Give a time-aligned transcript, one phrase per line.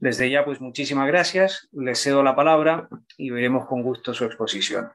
[0.00, 4.90] Desde ya, pues muchísimas gracias, les cedo la palabra y veremos con gusto su exposición.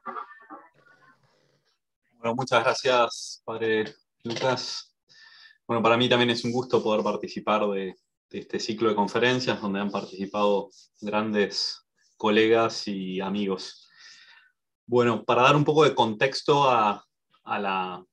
[2.18, 4.92] Bueno, muchas gracias, Padre Lucas.
[5.64, 7.94] Bueno, para mí también es un gusto poder participar de,
[8.30, 10.70] este ciclo de conferencias donde han participado
[11.00, 11.86] grandes
[12.16, 13.88] colegas y amigos.
[14.86, 17.06] Bueno, para dar un poco de contexto a,
[17.44, 18.04] la,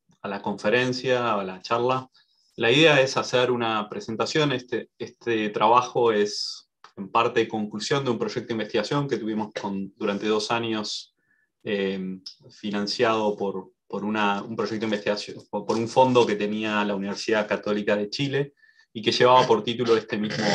[0.43, 2.07] conferencia, a la charla,
[2.55, 4.51] la idea es hacer una presentación.
[4.51, 6.62] Este, este trabajo es
[6.95, 9.51] en parte conclusión de un proyecto de investigación que tuvimos
[9.95, 11.15] durante dos años
[11.63, 18.09] eh, financiado por, un proyecto investigación, por un fondo que tenía la Universidad Católica de
[18.09, 18.53] Chile
[18.91, 20.45] y que llevaba por título este mismo,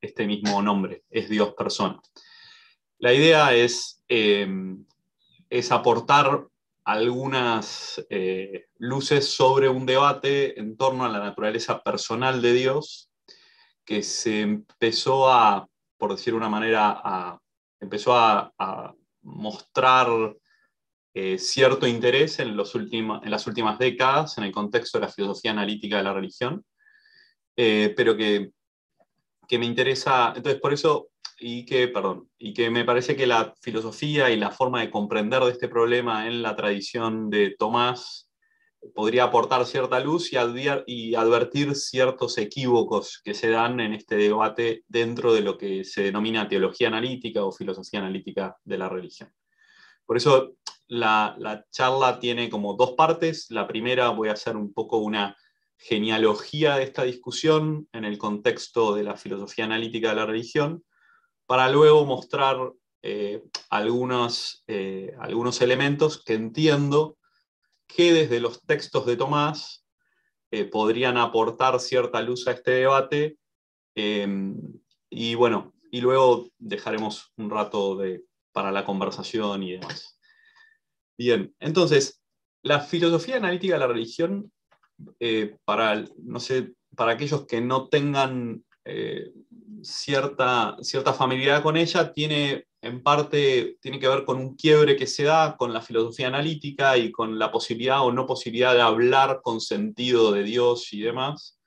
[0.00, 2.00] este mismo nombre, Es Dios Persona.
[2.98, 4.46] La idea es, eh,
[5.50, 6.46] es aportar
[6.84, 13.10] algunas eh, luces sobre un debate en torno a la naturaleza personal de Dios
[13.84, 15.68] que se empezó a
[16.02, 17.38] por decir una manera,
[17.78, 18.92] empezó a,
[19.22, 20.08] mostrar
[21.14, 25.52] eh, cierto interés en, los en las últimas décadas en el contexto de la filosofía
[25.52, 26.64] analítica de la religión,
[27.56, 28.50] eh, pero que,
[29.46, 33.54] que, me interesa, entonces por eso, y que, perdón, y que me parece que la
[33.62, 38.28] filosofía y la forma de comprender de este problema en la tradición de Tomás
[38.94, 45.32] podría aportar cierta luz y, advertir ciertos equívocos que se dan en este debate dentro
[45.32, 49.32] de lo que se denomina teología analítica o filosofía analítica de la religión.
[50.04, 50.56] Por eso
[50.88, 53.50] la, charla tiene como dos partes.
[53.50, 55.36] La primera voy a hacer un poco una
[55.76, 60.84] genealogía de esta discusión en el contexto de la filosofía analítica de la religión,
[61.46, 62.72] para luego mostrar
[63.02, 67.16] eh, algunos, eh, algunos elementos que entiendo
[67.96, 69.84] que desde los textos de Tomás
[70.50, 73.38] eh, podrían aportar cierta luz a este debate.
[73.94, 74.56] Em,
[75.10, 80.18] y bueno, y luego dejaremos un rato de, para la conversación y demás.
[81.18, 82.22] Bien, entonces,
[82.62, 84.52] la filosofía analítica de la religión,
[85.20, 89.32] eh, para, no sé, para aquellos que no tengan eh,
[89.82, 95.06] cierta, cierta familiaridad con ella, tiene en parte tiene que ver con un quiebre que
[95.06, 99.40] se da con la filosofía analítica y con la posibilidad o no posibilidad de hablar
[99.40, 101.60] con sentido de Dios y demás.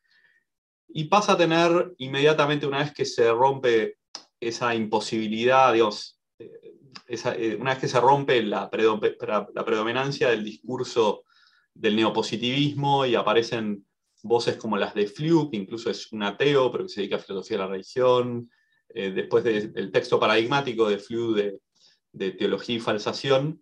[0.90, 3.98] Y pasa a tener inmediatamente, una vez que se rompe
[4.42, 6.52] esa imposibilidad, Dios, eh,
[7.08, 8.70] eh, una vez que se rompe la,
[9.54, 11.24] la predominancia del discurso
[11.74, 13.86] del neopositivismo y aparecen
[14.22, 17.20] voces como las de Flew, que incluso es un ateo, pero que se dedica a
[17.20, 18.50] filosofía de la religión,
[18.96, 23.62] eh, después del texto paradigmático de Flew de, teología y falsación,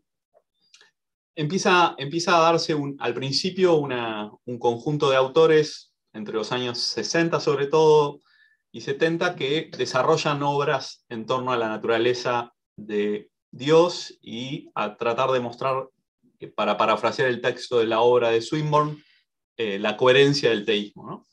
[1.34, 7.66] empieza, empieza a darse al principio un conjunto de autores, entre los años 60 sobre
[7.66, 8.20] todo,
[8.72, 15.32] y 70, que desarrollan obras en torno a la naturaleza de Dios y a tratar
[15.32, 15.90] de mostrar,
[16.56, 19.04] para parafrasear el texto de la obra de Swinburne,
[19.58, 21.10] eh, la coherencia del teísmo.
[21.10, 21.26] ¿no?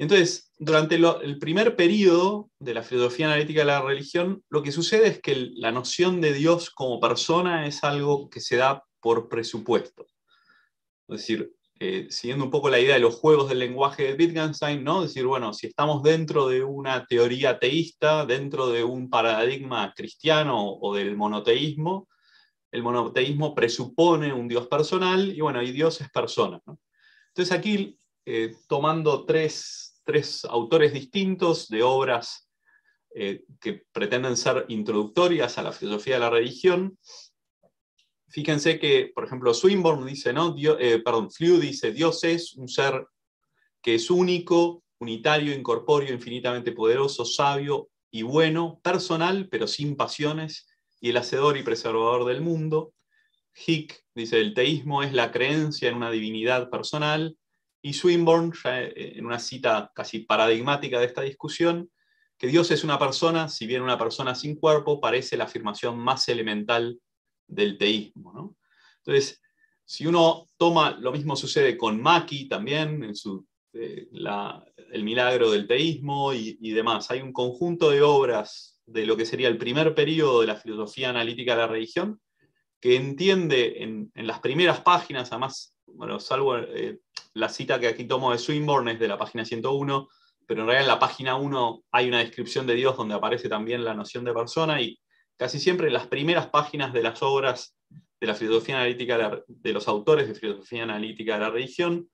[0.00, 5.08] Entonces, durante el primer periodo de la filosofía analítica de la religión, lo que sucede
[5.08, 10.06] es que la noción de Dios como persona es algo que se da por presupuesto.
[11.06, 14.82] Es decir, eh, siguiendo un poco la idea de los juegos del lenguaje de Wittgenstein,
[14.82, 15.02] ¿no?
[15.02, 20.94] decir, bueno, si estamos dentro de una teoría teísta, dentro de un paradigma cristiano o
[20.94, 22.08] del monoteísmo,
[22.72, 26.58] el monoteísmo presupone un Dios personal y bueno, y Dios es persona.
[27.34, 32.48] Entonces aquí, eh, tomando tres, tres autores distintos de obras
[33.14, 36.98] eh, que pretenden ser introductorias a la filosofía de la religión.
[38.28, 40.56] Fíjense que, por ejemplo, Swinburne dice, ¿no?
[40.58, 43.06] Eh, perdón, Flew dice, Dios es un ser
[43.80, 50.66] que es único, unitario, incorpóreo, infinitamente poderoso, sabio y bueno, personal, pero sin pasiones,
[51.00, 52.92] y el hacedor y preservador del mundo.
[53.54, 57.36] Hick dice, el teísmo es la creencia en una divinidad personal,
[57.82, 61.90] y Swinburne, eh, en una cita casi paradigmática de esta discusión,
[62.36, 66.28] que Dios es una persona, si bien una persona sin cuerpo, parece la afirmación más
[66.28, 66.98] elemental
[67.46, 68.56] del teísmo.
[68.98, 69.42] Entonces,
[69.84, 74.08] si uno toma, lo mismo sucede con Maki también, en su, eh,
[74.92, 77.10] el milagro del teísmo y, demás.
[77.10, 81.10] Hay un conjunto de obras de lo que sería el primer periodo de la filosofía
[81.10, 82.20] analítica de la religión,
[82.80, 87.00] que entiende en, en las primeras páginas, además bueno, salvo eh,
[87.34, 90.08] la cita que aquí tomo de Swinburne es de la página 101,
[90.46, 93.84] pero en realidad en la página 1 hay una descripción de Dios donde aparece también
[93.84, 94.98] la noción de persona y
[95.36, 97.76] casi siempre en las primeras páginas de las obras
[98.20, 102.10] de la filosofía analítica de, los autores de filosofía analítica de la religión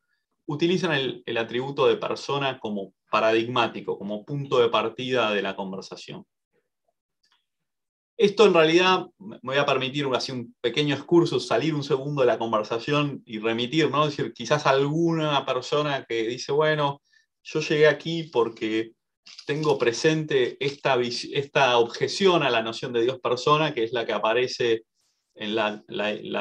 [0.46, 6.25] utilizan el, el atributo de persona como paradigmático, como punto de partida de la conversación.
[8.19, 12.27] Esto en realidad, me voy a permitir así un pequeño excurso, salir un segundo de
[12.27, 14.07] la conversación y remitir, ¿no?
[14.07, 17.03] Decir, quizás alguna persona que dice, bueno,
[17.43, 18.93] yo llegué aquí porque
[19.47, 24.13] tengo presente esta, esta objeción a la noción de Dios persona, que es la que
[24.13, 24.85] aparece
[25.35, 25.85] en la,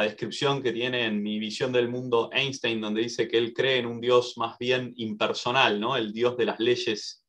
[0.04, 3.88] descripción que tiene en mi visión del mundo Einstein, donde dice que él cree en
[3.88, 5.98] un Dios más bien impersonal, ¿no?
[5.98, 7.25] el Dios de las leyes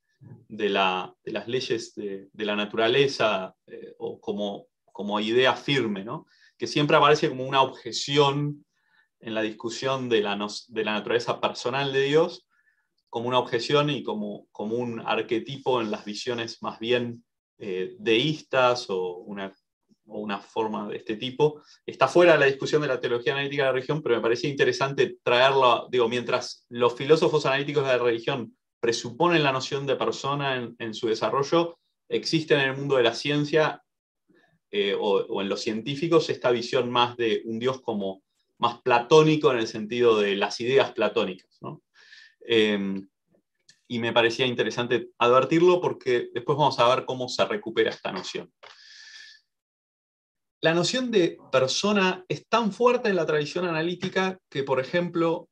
[0.49, 6.27] de, la, de las leyes de, la naturaleza eh, o como, como idea firme, ¿no?
[6.59, 8.65] que siempre aparece como una objeción
[9.21, 10.37] en la discusión de la,
[10.69, 12.47] de la naturaleza personal de Dios,
[13.09, 17.25] como una objeción y como, como un arquetipo en las visiones más bien
[17.59, 19.55] eh, deístas o una,
[20.07, 21.63] o una forma de este tipo.
[21.85, 24.51] Está fuera de la discusión de la teología analítica de la religión, pero me parecía
[24.51, 30.75] interesante traerlo, digo, mientras los filósofos analíticos de la religión presuponen la noción de persona
[30.79, 31.79] en, su desarrollo,
[32.09, 33.83] existe en el mundo de la ciencia
[34.71, 38.23] eh, o, en los científicos esta visión más de un Dios como
[38.59, 41.59] más platónico en el sentido de las ideas platónicas.
[42.41, 43.09] Em,
[43.89, 48.53] y me parecía interesante advertirlo porque después vamos a ver cómo se recupera esta noción.
[50.61, 55.49] La noción de persona es tan fuerte en la tradición analítica que, por ejemplo,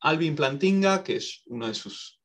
[0.00, 2.17] Alvin Plantinga, que es uno de sus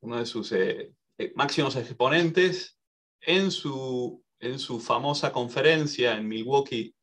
[0.00, 2.78] uno de sus eh, eh, máximos exponentes,
[3.20, 6.94] en su, en su famosa conferencia en Milwaukee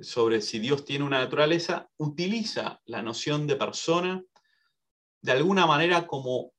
[0.00, 4.22] sobre si Dios tiene una naturaleza, utiliza la noción de persona
[5.20, 6.52] de alguna manera como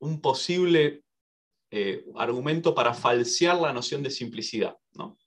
[0.00, 1.04] un posible
[1.70, 4.76] eh, argumento para falsear la noción de simplicidad.
[4.94, 5.18] ¿no?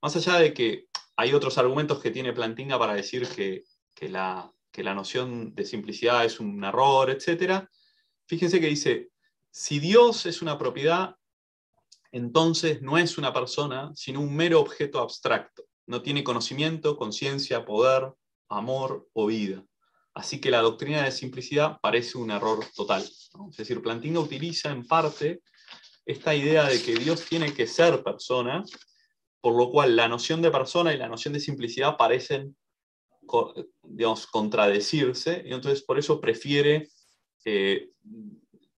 [0.00, 0.86] Más allá de que
[1.16, 5.64] hay otros argumentos que tiene Plantinga para decir que, que, la, que la noción de
[5.64, 7.66] simplicidad es un error, etc.,
[8.26, 9.10] Fíjense que dice,
[9.50, 11.16] si Dios es una propiedad,
[12.12, 15.64] entonces no es una persona, sino un mero objeto abstracto.
[15.86, 18.12] No tiene conocimiento, conciencia, poder,
[18.48, 19.64] amor o vida.
[20.14, 23.02] Así que la doctrina de simplicidad parece un error total.
[23.02, 25.42] Es decir, Plantinga utiliza en parte
[26.06, 28.64] esta idea de que Dios tiene que ser persona,
[29.40, 32.56] por lo cual la noción de persona y la noción de simplicidad parecen
[33.82, 36.88] digamos, contradecirse, y entonces por eso prefiere
[37.48, 37.92] eh,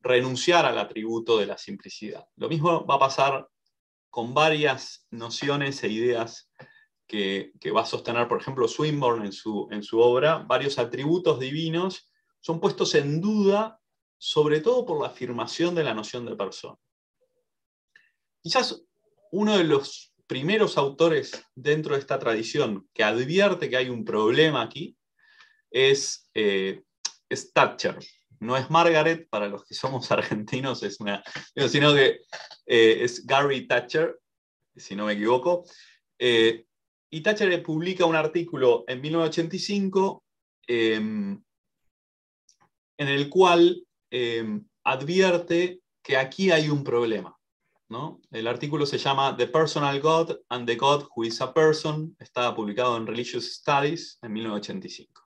[0.02, 2.28] renunciar al atributo de la simplicidad.
[2.36, 3.48] Lo mismo va a pasar
[4.10, 6.52] con varias nociones e ideas
[7.08, 9.31] que, va a sostener, por ejemplo, Swinburne en
[9.84, 10.40] su, obra.
[10.40, 12.12] Varios atributos divinos
[12.42, 13.80] son puestos en duda,
[14.18, 16.78] sobre todo por la afirmación de la noción de persona.
[18.44, 18.84] Quizás
[19.31, 24.62] uno de los primeros autores dentro de esta tradición que advierte que hay un problema
[24.62, 24.98] aquí
[25.72, 26.84] es, eh,
[27.30, 27.98] es Thatcher
[28.39, 31.24] no es Margaret, para los que somos argentinos, es una,
[31.69, 32.19] sino que
[32.66, 34.19] eh, es Gary Thatcher,
[34.75, 35.66] si no me equivoco.
[36.19, 36.66] Eh,
[37.10, 40.24] y Thatcher publica un artículo en 1985
[40.68, 41.42] em,
[42.98, 47.38] en el cual em, advierte que aquí hay un problema.
[47.90, 48.19] ¿no?
[48.31, 52.54] El artículo se llama The Personal God and the God Who is a Person, está
[52.54, 55.24] publicado en Religious Studies en 1985.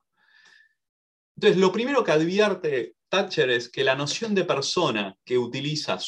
[1.36, 5.98] Entonces, lo primero que advierte Thatcher es que la noción de persona que utiliza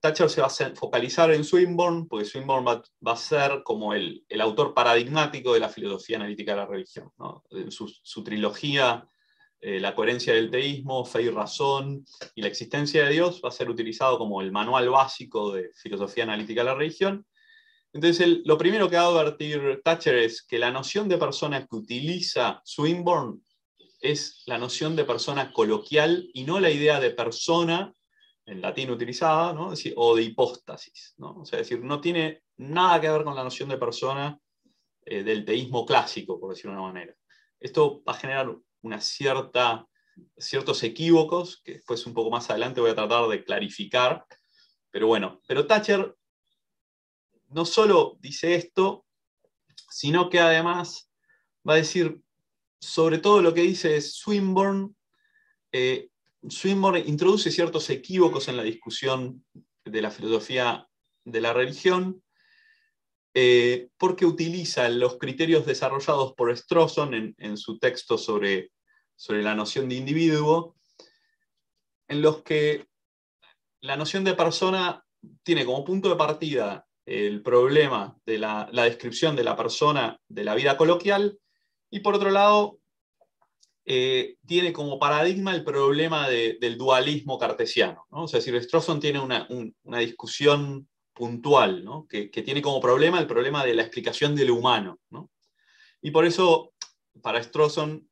[0.00, 4.74] Thatcher se va a focalizar en Swinburne, porque Swinburne va, a ser como el, autor
[4.74, 7.12] paradigmático de la filosofía analítica de la religión.
[7.68, 9.08] Su, trilogía,
[9.60, 12.04] eh, La coherencia del teísmo, Fe y razón
[12.34, 16.24] y la existencia de Dios, va a ser utilizado como el manual básico de filosofía
[16.24, 17.24] analítica de la religión.
[17.92, 21.76] Entonces, lo primero que va a advertir Thatcher es que la noción de persona que
[21.76, 23.38] utiliza Swinburne
[24.04, 27.90] es la noción de persona coloquial y no la idea de persona,
[28.44, 29.58] en latín utilizada,
[29.96, 31.14] o de hipóstasis.
[31.16, 31.40] ¿no?
[31.40, 34.38] O sea, decir, no tiene nada que ver con la noción de persona
[35.06, 37.14] eh, del teísmo clásico, por decirlo de una manera.
[37.58, 39.86] Esto va a generar una cierta,
[40.36, 44.26] ciertos equívocos, que después un poco más adelante voy a tratar de clarificar.
[44.90, 46.14] Pero bueno, pero Thatcher
[47.48, 49.06] no solo dice esto,
[49.88, 51.10] sino que además
[51.66, 52.20] va a decir
[52.84, 54.90] sobre todo lo que dice Swinburne,
[55.72, 56.10] eh,
[56.46, 59.44] Swinburne introduce ciertos equívocos en la discusión
[59.84, 60.86] de la filosofía
[61.24, 62.22] de la religión,
[63.32, 68.70] eh, porque utiliza los criterios desarrollados por Strawson en, su texto sobre,
[69.16, 70.76] sobre la noción de individuo,
[72.06, 72.86] en los que
[73.80, 75.02] la noción de persona
[75.42, 80.44] tiene como punto de partida el problema de la, la descripción de la persona de
[80.44, 81.38] la vida coloquial,
[81.94, 82.80] y por otro lado,
[83.84, 88.04] eh, tiene como paradigma el problema del dualismo cartesiano.
[88.10, 88.24] ¿no?
[88.24, 89.46] O sea, Strawson tiene una,
[90.00, 94.98] discusión puntual, que, tiene como problema el problema de la explicación de lo humano.
[96.02, 96.72] Y por eso,
[97.22, 98.08] para Strawson,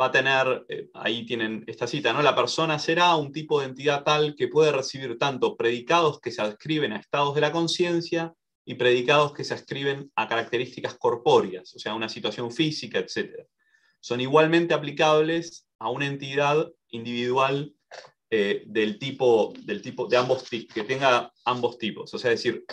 [0.00, 2.22] va a tener, eh, ahí tienen esta cita, ¿no?
[2.22, 6.40] la persona será un tipo de entidad tal que puede recibir tanto predicados que se
[6.40, 8.32] adscriben a estados de la conciencia
[8.64, 13.46] y predicados que se ascriben a características corpóreas, o sea, una situación física, etc.
[14.00, 17.74] Son igualmente aplicables a una entidad individual
[18.30, 22.12] eh, del, tipo, del tipo de ambos que tenga ambos tipos.
[22.14, 22.64] O sea, decir,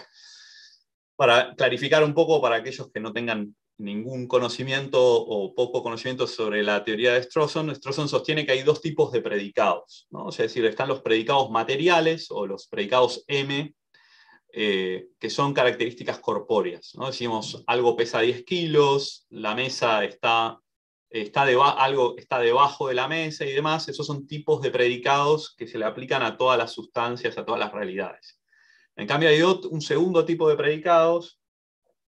[1.15, 6.63] para clarificar un poco para aquellos que no tengan ningún conocimiento o poco conocimiento sobre
[6.63, 10.07] la teoría de Strawson, Strawson sostiene que hay dos tipos de predicados.
[10.10, 10.25] ¿no?
[10.25, 13.74] O sea, decir, están los predicados materiales o los predicados M,
[14.53, 16.93] eh, que son características corpóreas.
[16.96, 17.08] ¿no?
[17.08, 20.60] Decimos, algo pesa 10 kilos, la mesa está,
[21.10, 23.88] está, algo está debajo de la mesa y demás.
[23.88, 27.60] Esos son tipos de predicados que se le aplican a todas las sustancias, a todas
[27.60, 28.39] las realidades.
[28.96, 31.39] En cambio, hay un segundo tipo de predicados,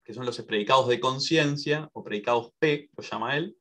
[0.04, 3.58] que son los predicados de conciencia, o predicados P, lo llama él,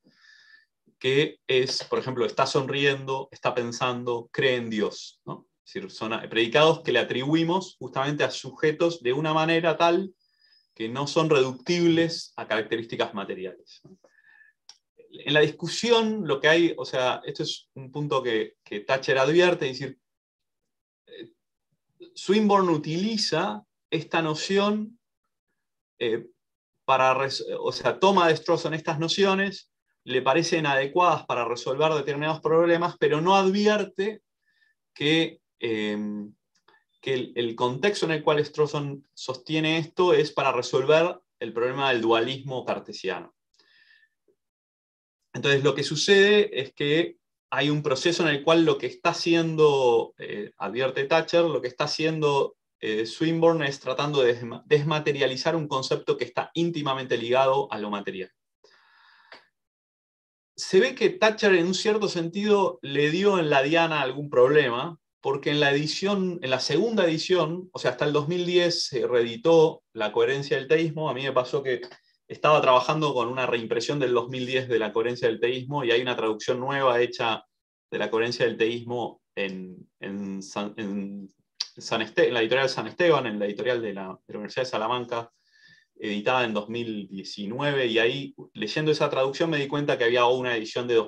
[0.98, 5.20] que es, por ejemplo, está sonriendo, está pensando, cree en Dios.
[5.24, 5.49] ¿no?
[5.72, 10.12] Decir, son predicados que le atribuimos justamente a sujetos de una manera tal
[10.74, 13.82] que no son reductibles a características materiales.
[15.12, 19.18] En la discusión lo que hay, o sea, esto es un punto que, que Thatcher
[19.18, 19.98] advierte, es decir,
[21.06, 21.32] eh,
[22.14, 24.98] Swinburne utiliza esta noción
[25.98, 26.26] eh,
[26.84, 27.28] para,
[27.60, 29.70] o sea, toma de en estas nociones,
[30.04, 34.22] le parecen adecuadas para resolver determinados problemas, pero no advierte
[34.94, 36.34] que Em,
[37.00, 42.02] que el, contexto en el cual Strawson sostiene esto es para resolver el problema del
[42.02, 43.34] dualismo cartesiano.
[45.32, 47.16] Entonces, lo que sucede es que
[47.50, 51.68] hay un proceso en el cual lo que está haciendo, eh, advierte Thatcher, lo que
[51.68, 57.78] está haciendo eh, Swinburne es tratando de desmaterializar un concepto que está íntimamente ligado a
[57.78, 58.30] lo material.
[60.56, 64.98] Se ve que Thatcher en un cierto sentido le dio en la diana algún problema,
[65.20, 69.82] porque en la edición, en la segunda edición, o sea, hasta el 2010 se reeditó
[69.92, 71.10] La coherencia del teísmo.
[71.10, 71.82] A mí me pasó que
[72.26, 76.16] estaba trabajando con una reimpresión del 2010 de La coherencia del teísmo y hay una
[76.16, 77.44] traducción nueva hecha
[77.90, 80.40] de La coherencia del teísmo en, en,
[81.76, 85.32] la editorial San Esteban, en la editorial de la, Universidad de Salamanca,
[85.96, 90.88] editada en 2019, y ahí, leyendo esa traducción, me di cuenta que había una, edición
[90.88, 90.98] de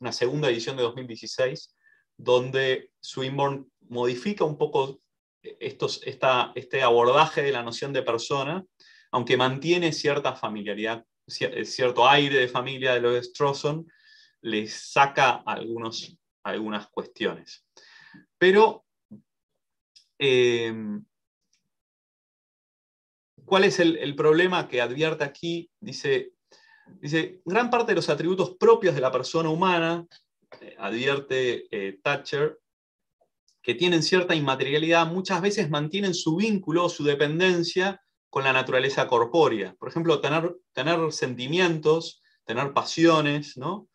[0.00, 1.74] una segunda edición de 2016
[2.16, 5.00] donde Swinburne modifica un poco
[5.42, 8.64] estos, este abordaje de la noción de persona,
[9.10, 13.86] aunque mantiene cierta familiaridad, cierto aire de familia de lo de Strawson,
[14.42, 17.64] le saca algunos, algunas cuestiones.
[18.38, 18.84] Pero,
[20.18, 21.04] em,
[23.44, 25.70] ¿cuál es el, el, problema que advierte aquí?
[25.80, 26.32] Dice,
[27.00, 30.31] dice, gran parte de los atributos propios de la persona humana eh,
[30.78, 32.58] advierte eh, Thatcher,
[33.62, 39.74] que tienen cierta inmaterialidad, muchas veces mantienen su vínculo, su dependencia con la naturaleza corpórea.
[39.78, 43.88] Por ejemplo, tener, tener sentimientos, tener pasiones, ¿no?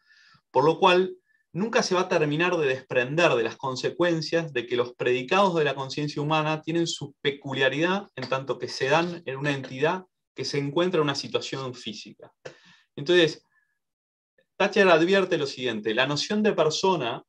[0.51, 1.17] Por lo cual,
[1.57, 5.63] nunca se va a terminar de desprender de las consecuencias de que los predicados de
[5.63, 10.45] la conciencia humana tienen su peculiaridad en tanto que se dan en una entidad que
[10.45, 12.31] se encuentra en una situación física.
[12.95, 13.43] Entonces,
[14.57, 17.23] Thatcher advierte lo siguiente, la noción de persona,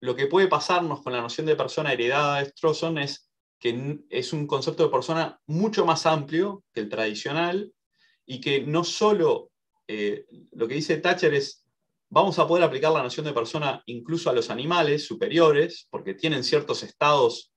[0.00, 4.32] lo que puede pasarnos con la noción de persona heredada de Strawson es que es
[4.32, 7.72] un concepto de persona mucho más amplio que el tradicional
[8.26, 9.50] y que no solo
[9.88, 11.64] eh, lo que dice Thatcher es
[12.14, 16.44] vamos a poder aplicar la noción de persona incluso a los animales superiores, porque tienen
[16.44, 17.52] ciertos estados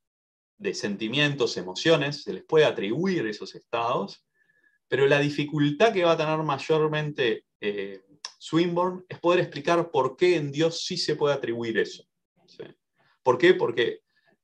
[0.58, 4.26] de sentimientos, emociones, se les puede atribuir esos estados,
[4.88, 8.02] pero la dificultad que va a tener mayormente eh,
[8.38, 12.04] Swinburne es poder explicar por qué en Dios sí se puede atribuir eso.
[13.24, 13.54] ¿Por qué?
[13.54, 14.02] Porque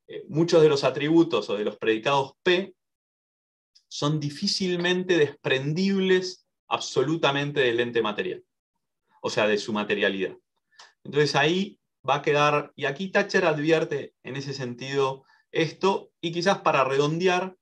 [0.07, 2.75] eh, muchos de los atributos o de los predicados P
[3.87, 8.43] son difícilmente desprendibles absolutamente del ente material,
[9.21, 10.35] o sea, de su materialidad.
[11.03, 16.59] Entonces ahí va a quedar, y aquí Thatcher advierte en ese sentido esto, y quizás
[16.59, 17.55] para redondear,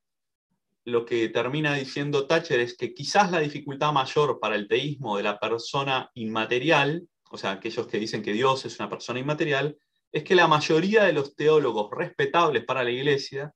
[0.86, 5.24] lo que termina diciendo Thatcher es que quizás la dificultad mayor para el teísmo de
[5.24, 9.78] la persona inmaterial, o sea, aquellos que dicen que Dios es una persona inmaterial,
[10.12, 13.54] es que la mayoría de los teólogos respetables para la Iglesia,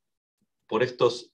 [0.67, 1.33] por estos,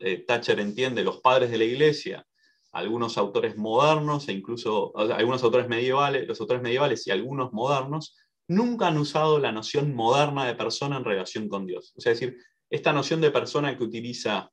[0.00, 2.26] eh, Thatcher entiende, los padres de la Iglesia,
[2.72, 8.16] algunos autores modernos e incluso algunos autores medievales, los autores medievales y algunos modernos,
[8.46, 11.94] nunca han usado la noción moderna de persona en relación con Dios.
[11.96, 12.38] O sea, es decir,
[12.70, 14.50] esta noción de persona que utiliza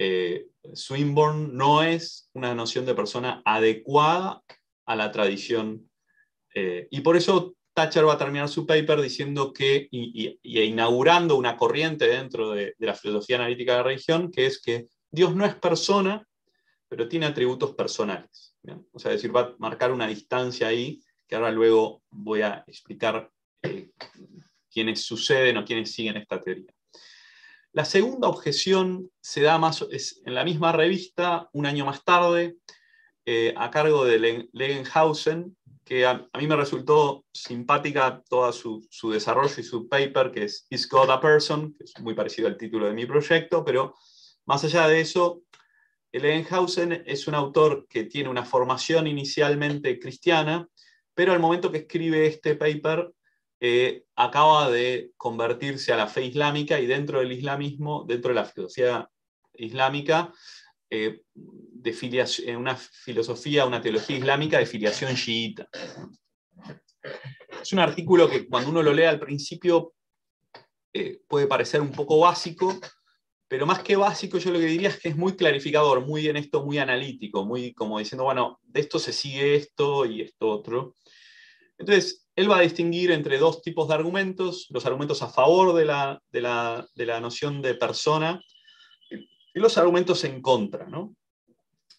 [0.00, 4.42] eh, Swinburne no es una noción de persona adecuada
[4.86, 5.90] a la tradición.
[6.54, 11.56] Eh, y por eso Thatcher va a terminar su paper diciendo que, y, inaugurando una
[11.56, 15.56] corriente dentro de, la filosofía analítica de la religión, que es que Dios no es
[15.56, 16.24] persona,
[16.88, 18.56] pero tiene atributos personales.
[18.92, 23.30] O sea, decir, va a marcar una distancia ahí, que ahora luego voy a explicar
[23.62, 23.90] eh,
[24.70, 26.72] quiénes suceden o quiénes siguen esta teoría.
[27.72, 29.84] La segunda objeción se da más
[30.24, 32.56] en la misma revista, un año más tarde,
[33.26, 39.62] eh, a cargo de Legenhausen, que a, mí me resultó simpática todo su, desarrollo y
[39.62, 42.94] su paper, que es Is God a Person, que es muy parecido al título de
[42.94, 43.94] mi proyecto, pero
[44.46, 45.42] más allá de eso,
[46.10, 50.66] Legenhausen es un autor que tiene una formación inicialmente cristiana,
[51.14, 53.12] pero al momento que escribe este paper
[53.60, 58.44] eh, acaba de convertirse a la fe islámica y dentro del islamismo, dentro de la
[58.44, 59.08] filosofía
[59.54, 60.32] islámica,
[60.90, 65.68] eh, de filiación, una filosofía, una teología islámica de filiación chiita.
[67.60, 69.94] Es un artículo que cuando uno lo lee al principio
[70.92, 72.78] eh, puede parecer un poco básico,
[73.48, 76.36] pero más que básico yo lo que diría es que es muy clarificador, muy en
[76.36, 80.94] esto, muy analítico, muy como diciendo, bueno, de esto se sigue esto y esto otro.
[81.78, 85.84] Entonces, él va a distinguir entre dos tipos de argumentos, los argumentos a favor de
[85.84, 88.40] la, de la, noción de persona
[89.10, 90.86] y los argumentos en contra.
[90.86, 91.16] ¿no?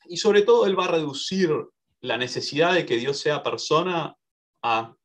[0.06, 1.52] Y sobre todo, él va a reducir
[2.00, 4.16] la necesidad de que Dios sea persona
[4.64, 4.96] a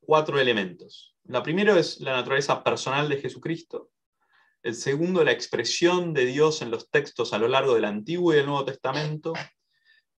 [0.00, 1.16] cuatro elementos.
[1.24, 3.88] La primera es la naturaleza personal de Jesucristo.
[4.62, 8.36] El segundo, la expresión de Dios en los textos a lo largo del Antiguo y
[8.36, 9.32] del Nuevo Testamento.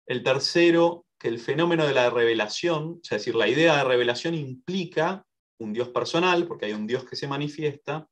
[0.08, 5.26] El tercero, que el fenómeno de la revelación, es decir, la idea de revelación implica
[5.58, 8.10] un Dios personal, porque hay un Dios que se manifiesta.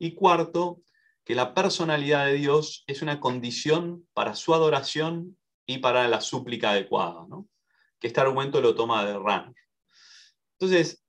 [0.00, 0.82] Y cuarto,
[1.24, 6.72] que la personalidad de Dios es una condición para su adoración y para la súplica
[6.72, 7.24] adecuada,
[8.00, 9.54] que este argumento lo toma de Ranner.
[10.58, 11.04] Entonces,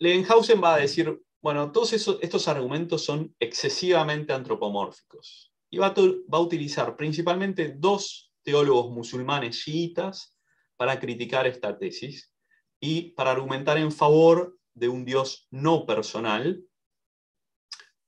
[0.00, 6.96] Levenhausen va a decir, bueno, todos estos argumentos son excesivamente antropomórficos y va a utilizar
[6.96, 10.34] principalmente dos teólogos musulmanes chiitas
[10.78, 12.32] para criticar esta tesis
[12.80, 16.64] y para argumentar en favor de un Dios no personal.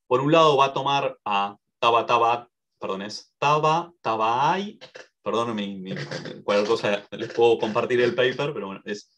[0.07, 2.49] Por un lado va a tomar a Taba Taba,
[2.79, 4.79] perdón, es Taba Tabaay,
[5.23, 5.55] perdón,
[6.43, 9.11] cualquier cosa les puedo compartir el paper, pero bueno, es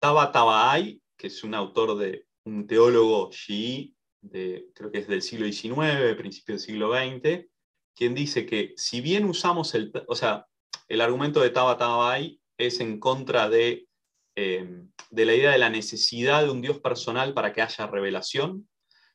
[0.00, 5.44] Taba Tabaay, que es un autor de un teólogo chií, creo que es del siglo
[5.44, 7.46] XIX, principio del siglo XX,
[7.94, 10.46] quien dice que si bien usamos el, o sea,
[10.88, 13.86] el argumento de Tabatabai es en contra de,
[14.34, 18.68] em, de la idea de la necesidad de un Dios personal para que haya revelación.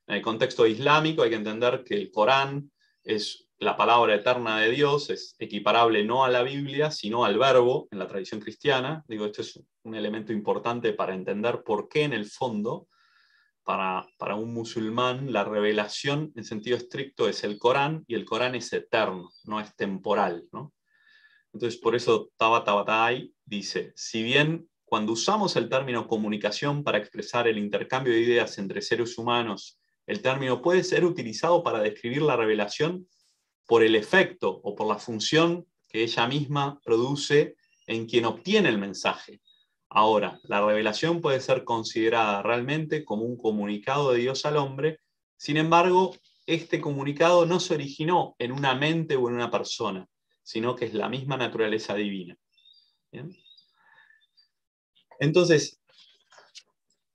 [0.08, 2.72] En el contexto islámico hay que entender que el Corán
[3.04, 7.90] es la palabra eterna de Dios, es equiparable no a la Biblia, sino al verbo
[7.92, 9.04] en la tradición cristiana.
[9.08, 12.88] Digo, esto es un elemento importante para entender por qué en el fondo
[13.64, 18.74] para, un musulmán la revelación en sentido estricto es el Corán y el Corán es
[18.74, 20.48] eterno, no es temporal.
[21.54, 27.60] Entonces, por eso Tabatabai dice, si bien cuando usamos el término comunicación para expresar el
[27.60, 33.08] intercambio de ideas entre seres humanos, el término puede ser utilizado para describir la revelación
[33.68, 38.80] por el efecto o por la función que ella misma produce en quien obtiene el
[38.80, 39.42] mensaje.
[39.90, 45.00] Ahora, la revelación puede ser considerada realmente como un comunicado de Dios al hombre,
[45.36, 50.08] sin embargo, este comunicado no se originó en una mente o en una persona,
[50.44, 52.38] sino que es la misma naturaleza divina.
[55.20, 55.80] Entonces,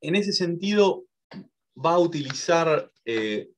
[0.00, 1.04] en ese sentido,
[1.76, 3.50] va a utilizar, eh,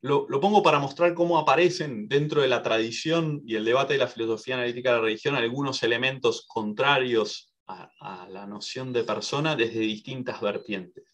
[0.00, 3.98] lo, lo, pongo para mostrar cómo aparecen dentro de la tradición y el debate de
[3.98, 9.80] la filosofía analítica de la religión algunos elementos contrarios a, la noción de persona desde
[9.80, 11.04] distintas vertientes.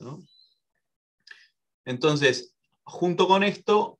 [1.84, 3.98] Entonces, junto con esto,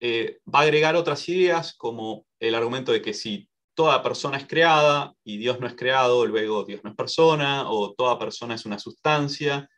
[0.00, 4.46] eh, va a agregar otras ideas como el argumento de que si toda persona es
[4.46, 8.66] creada y Dios no es creado, luego Dios no es persona, o toda persona es
[8.66, 9.68] una sustancia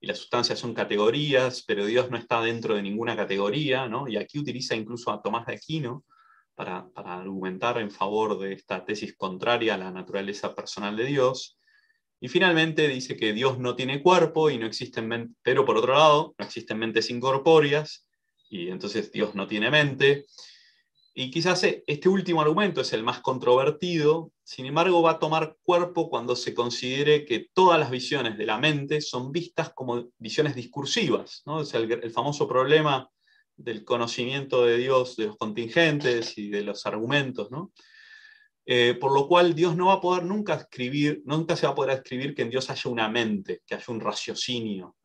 [0.00, 4.38] y las sustancias son categorías, pero Dios no está dentro de ninguna categoría, y aquí
[4.38, 6.04] utiliza incluso a Tomás de Aquino
[6.54, 11.59] para argumentar en favor de esta tesis contraria a la naturaleza personal de Dios.
[12.20, 16.34] Y finalmente dice que Dios no tiene cuerpo y no existen pero por otro lado,
[16.38, 18.06] no existen mentes incorpóreas
[18.50, 20.26] y entonces Dios no tiene mente.
[21.14, 26.08] Y quizás este último argumento es el más controvertido, sin embargo va a tomar cuerpo
[26.08, 31.42] cuando se considere que todas las visiones de la mente son vistas como visiones discursivas.
[31.46, 31.62] ¿no?
[31.62, 33.08] el, famoso problema
[33.56, 37.72] del conocimiento de Dios, de los contingentes y de los argumentos, ¿no?
[38.66, 41.74] Eh, por lo cual Dios no va a poder nunca escribir, nunca se va a
[41.74, 44.96] poder escribir que en Dios haya una mente, que haya un raciocinio.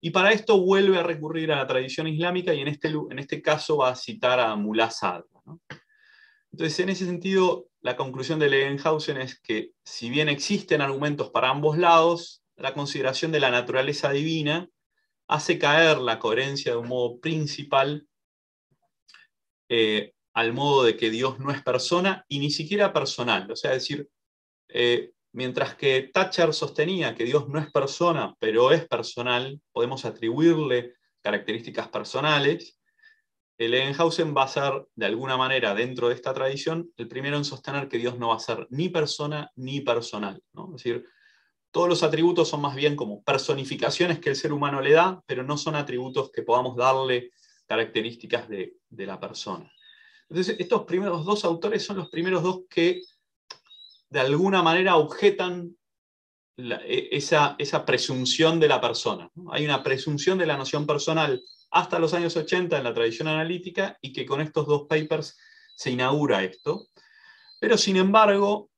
[0.00, 3.40] Y para esto vuelve a recurrir a la tradición islámica y en este, en este
[3.40, 4.90] caso va a citar a Mullah.
[6.50, 11.50] Entonces, en ese sentido, la conclusión de Legenhausen es que si bien existen argumentos para
[11.50, 14.68] ambos lados, la consideración de la naturaleza divina
[15.26, 18.06] hace caer la coherencia de un modo principal
[19.68, 23.50] eh, al modo de que Dios no es persona y ni siquiera personal.
[23.50, 24.08] O sea, decir,
[24.68, 30.94] eh, mientras que Thatcher sostenía que Dios no es persona, pero es personal, podemos atribuirle
[31.20, 32.78] características personales,
[33.58, 37.44] el Egenhausen va a ser, de alguna manera, dentro de esta tradición, el primero en
[37.44, 40.42] sostener que Dios no va a ser ni persona ni personal.
[40.54, 41.04] Es decir,
[41.70, 45.44] todos los atributos son más bien como personificaciones que el ser humano le da, pero
[45.44, 47.30] no son atributos que podamos darle
[47.66, 49.70] características de la persona.
[50.32, 53.02] Entonces, estos primeros dos autores son los primeros dos que
[54.08, 55.76] de alguna manera objetan
[56.56, 59.30] e, esa, presunción de la persona.
[59.50, 61.38] Hay una presunción de la noción personal
[61.70, 65.38] hasta los años 80 en la tradición analítica y que con estos dos papers
[65.76, 66.86] se inaugura esto.
[67.60, 68.70] Pero sin embargo,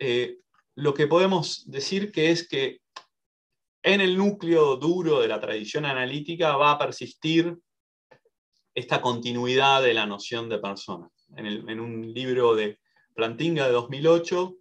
[0.00, 0.38] eh,
[0.74, 2.80] lo que podemos decir que es que
[3.84, 7.56] en el núcleo duro de la tradición analítica va a persistir
[8.74, 11.08] esta continuidad de la noción de persona.
[11.36, 12.78] En, un libro de
[13.14, 14.56] Plantinga de 2008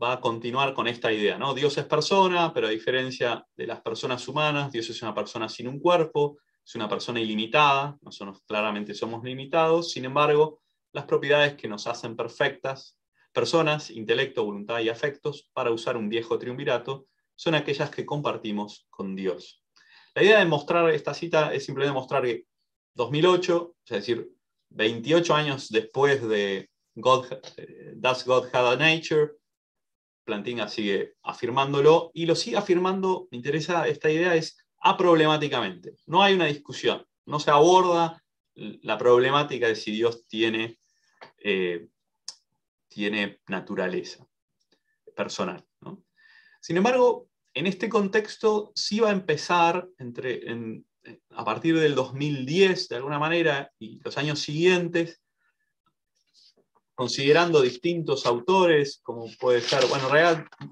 [0.00, 1.54] va a continuar con esta idea, ¿no?
[1.54, 5.68] Dios es persona, pero a diferencia de las personas humanas, Dios es una persona sin
[5.68, 10.60] un cuerpo, es una persona ilimitada, nosotros claramente somos limitados, sin embargo,
[10.92, 12.98] las propiedades que nos hacen perfectas,
[13.32, 19.14] personas, intelecto, voluntad y afectos, para usar un viejo triunvirato, son aquellas que compartimos con
[19.14, 19.62] Dios.
[20.14, 22.46] La idea de mostrar esta cita es simplemente mostrar que
[22.94, 24.30] 2008, es decir,
[24.70, 27.26] 28 años después de God,
[27.94, 29.32] Does God Have a Nature,
[30.24, 35.96] Plantinga sigue afirmándolo y lo sigue afirmando, me interesa esta idea, es aproblemáticamente.
[36.06, 38.22] No hay una discusión, no se aborda
[38.54, 40.78] la problemática de si Dios tiene,
[41.38, 41.88] eh,
[42.88, 44.26] tiene naturaleza
[45.14, 45.64] personal.
[46.60, 50.86] Sin embargo, en este contexto sí va a empezar entre, en,
[51.30, 55.20] a partir del 2010, de alguna manera, y los años siguientes,
[56.94, 60.08] considerando distintos autores, como puede ser, bueno,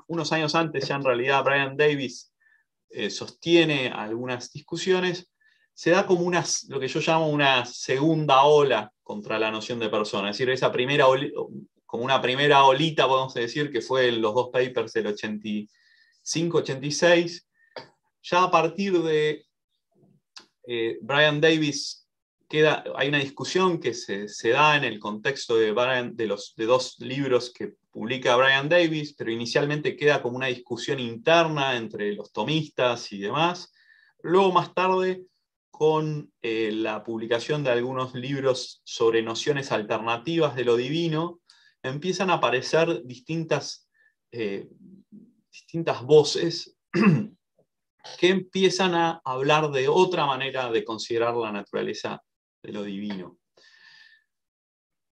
[0.08, 2.32] unos años antes ya en realidad Brian Davis
[2.90, 5.30] eh, sostiene algunas discusiones,
[5.72, 9.88] se da como una, lo que yo llamo una segunda ola contra la noción de
[9.88, 11.06] persona, es decir, esa primera
[11.86, 17.44] como una primera olita, podemos decir, que fue los dos papers del 85-86,
[18.22, 19.46] ya a partir de
[20.66, 22.06] eh, Brian Davis,
[22.48, 25.72] queda, hay una discusión que se, da en el contexto de,
[26.14, 31.00] de, los, de dos libros que publica Brian Davis, pero inicialmente queda como una discusión
[31.00, 33.72] interna entre los tomistas y demás.
[34.22, 35.24] Luego, más tarde,
[35.70, 41.40] con eh, la publicación de algunos libros sobre nociones alternativas de lo divino,
[41.82, 43.88] empiezan a aparecer distintas,
[44.32, 44.68] eh,
[45.50, 46.76] distintas voces
[48.18, 52.22] que empiezan a hablar de otra manera de considerar la naturaleza
[52.62, 53.38] de lo divino.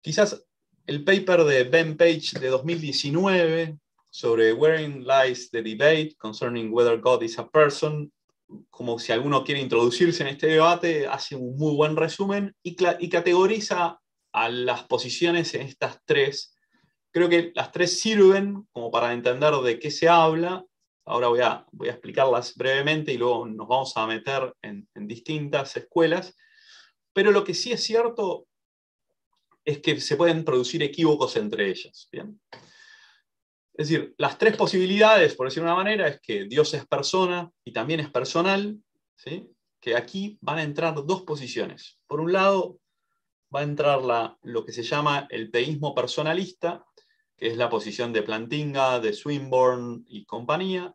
[0.00, 0.44] Quizás
[0.86, 3.78] el paper de Ben Page de 2019
[4.10, 8.12] sobre Wherein Lies the Debate Concerning Whether God is a Person,
[8.70, 13.08] como si alguno quiere introducirse en este debate, hace un muy buen resumen y, y
[13.08, 14.00] categoriza
[14.32, 16.56] a las posiciones en estas tres.
[17.10, 20.64] Creo que las tres sirven como para entender de qué se habla
[21.04, 25.76] Ahora voy a, voy a explicarlas brevemente y luego nos vamos a meter en, distintas
[25.76, 26.36] escuelas.
[27.12, 28.46] Pero lo que sí es cierto
[29.64, 32.08] es que se pueden producir equívocos entre ellas.
[32.10, 32.40] ¿bien?
[33.74, 37.72] Es decir, las tres posibilidades, por decir una manera, es que Dios es persona y
[37.72, 38.78] también es personal,
[39.16, 39.48] ¿sí?
[39.80, 41.98] que aquí van a entrar dos posiciones.
[42.06, 42.78] Por un lado,
[43.54, 46.86] va a entrar la, lo que se llama el teísmo personalista,
[47.42, 50.94] que es la posición de Plantinga, de Swinburne y compañía,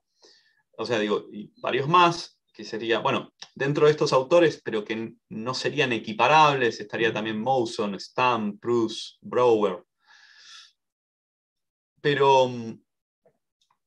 [0.77, 5.15] o sea, digo, y varios más, que sería, bueno, dentro de estos autores, pero que
[5.27, 9.83] no serían equiparables, estaría también Mawson, Stamp, Bruce, Brower.
[11.99, 12.49] Pero,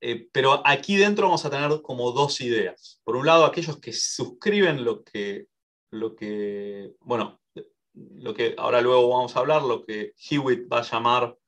[0.03, 3.01] eh, pero aquí dentro vamos a tener como dos ideas.
[3.05, 5.47] Por un lado, aquellos que suscriben lo que,
[5.91, 7.41] lo que bueno,
[7.95, 11.40] lo que ahora luego vamos a hablar, lo que Hewitt va a llamar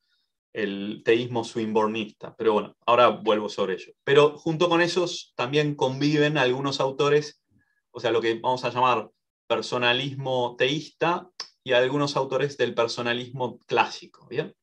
[0.53, 2.35] el teísmo swinbornista.
[2.37, 3.93] Pero bueno, ahora vuelvo sobre ello.
[4.05, 7.43] Pero junto con esos también conviven algunos autores,
[7.91, 9.11] o sea, lo que vamos a llamar
[9.47, 11.29] personalismo teísta
[11.65, 14.55] y algunos autores del personalismo clásico, ¿bien?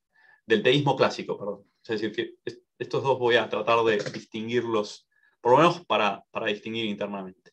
[0.46, 1.64] Del teísmo clásico, perdón.
[1.84, 5.08] Es decir, que estos dos voy a tratar de distinguirlos,
[5.42, 7.52] por lo menos para, para distinguir internamente.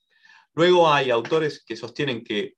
[0.54, 2.54] Luego hay autores que sostienen que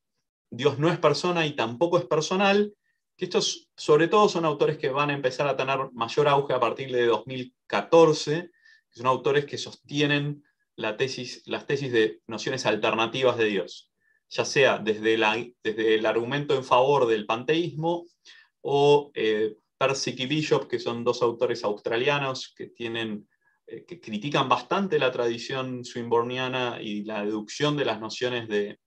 [0.51, 2.73] Dios no es persona y tampoco es personal,
[3.19, 6.61] que estos sobre todo son autores que van a empezar a tener mayor auge a
[6.61, 8.51] partir de 2014,
[8.89, 10.45] que son autores que sostienen
[10.77, 13.91] las tesis de nociones alternativas de Dios,
[14.31, 18.07] ya sea desde, el argumento en favor del panteísmo
[18.61, 23.29] o eh, Persic y Bishop, que son dos autores australianos que, tienen,
[23.67, 28.79] eh, que critican bastante la tradición swinburniana y la deducción de las nociones de,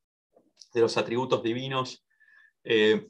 [0.73, 2.05] de los atributos divinos
[2.63, 3.09] eh,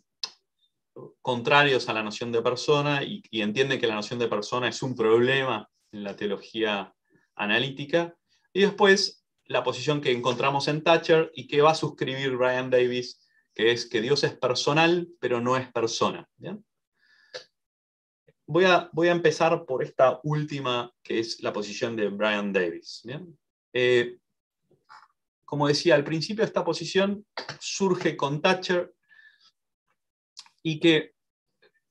[1.21, 4.95] contrarios a la noción de persona y, entiende que la noción de persona es un
[4.95, 6.93] problema en la teología
[7.35, 8.15] analítica.
[8.53, 13.27] Y después la posición que encontramos en Thatcher y que va a suscribir Brian Davis,
[13.53, 16.27] que es que Dios es personal, pero no es persona.
[18.45, 23.03] Voy, a, voy a empezar por esta última, que es la posición de Brian Davis.
[23.73, 24.17] Eh,
[25.45, 27.25] como decía al principio, esta posición
[27.59, 28.93] surge con Thatcher
[30.63, 31.13] y que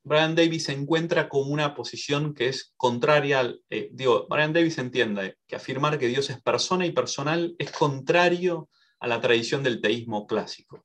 [0.02, 3.62] Brian Davis encuentra como una posición que es contraria al...
[3.68, 8.68] Eh, digo, Brian Davis entiende que afirmar que Dios es persona y personal es contrario
[8.98, 10.84] a la tradición del teísmo clásico.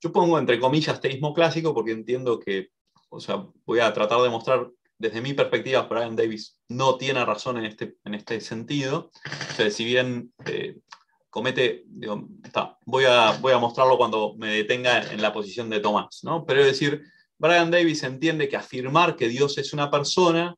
[0.00, 2.68] Yo pongo entre comillas teísmo clásico porque entiendo que,
[3.08, 7.58] o sea, voy a tratar de mostrar desde mi perspectiva, Brian Davis no tiene razón
[7.58, 9.10] en este, en este sentido.
[9.50, 10.78] O sea, si bien eh,
[11.36, 11.84] comete,
[12.86, 16.46] voy, a, voy a mostrarlo cuando me detenga en la posición de Tomás, ¿no?
[16.46, 17.02] Pero es decir,
[17.36, 20.56] Brian Davis entiende que afirmar que Dios es una persona,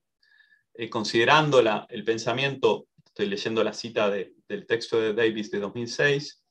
[0.74, 6.44] eh, considerando el pensamiento, estoy leyendo la cita del texto de Davis de 2006,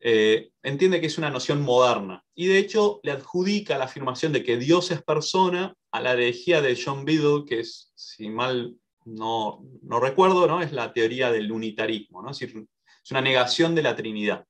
[0.00, 4.42] eh, entiende que es una noción moderna y de hecho le adjudica la afirmación de
[4.42, 9.64] que Dios es persona a la herejía de John Biddle, que es, si mal no,
[9.82, 10.62] no recuerdo, ¿no?
[10.62, 12.32] es la teoría del unitarismo, ¿no?
[12.32, 12.66] es decir,
[13.06, 14.44] es una negación de la Trinidad.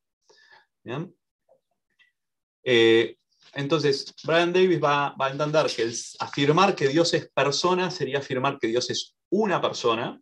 [2.64, 3.18] Eh,
[3.52, 8.68] entonces, Brian Davis va, a entender que afirmar que Dios es persona sería afirmar que
[8.68, 10.18] Dios es una persona,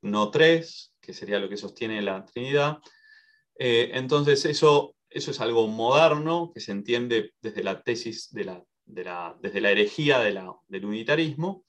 [0.00, 2.78] no tres, que sería lo que sostiene la Trinidad.
[3.58, 9.36] Eh, entonces, eso, eso es algo moderno que se entiende desde la tesis de la,
[9.38, 11.62] desde la herejía del unitarismo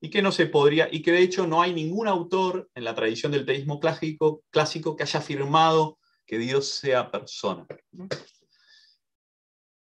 [0.00, 2.94] y que no se podría, y que de hecho no hay ningún autor en la
[2.94, 7.66] tradición del teísmo clásico, clásico que haya afirmado que Dios sea persona.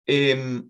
[0.06, 0.70] Em,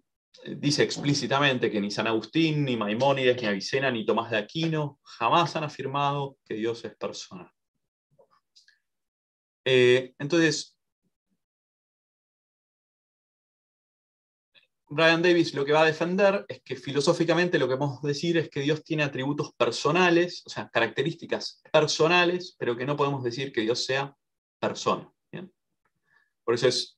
[0.57, 5.55] dice explícitamente que ni San Agustín, ni Maimónides, ni Avicena, ni Tomás de Aquino jamás
[5.55, 7.51] han afirmado que Dios es persona.
[9.65, 10.78] Eh, entonces,
[14.89, 18.49] Brian Davis lo que va a defender es que filosóficamente lo que podemos decir es
[18.49, 23.62] que Dios tiene atributos personales, o sea, características personales, pero que no podemos decir que
[23.62, 24.15] Dios sea
[24.60, 25.12] persona.
[26.43, 26.97] Por eso es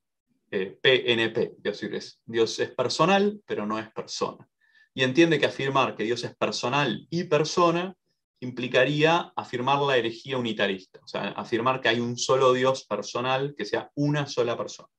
[0.49, 4.47] PNP, eh, es Dios es personal, pero no es persona.
[4.93, 7.93] Y entiende que afirmar que Dios es personal y persona
[8.39, 13.65] implicaría afirmar la herejía unitarista, o sea, afirmar que hay un solo Dios personal, que
[13.65, 14.89] sea una sola persona.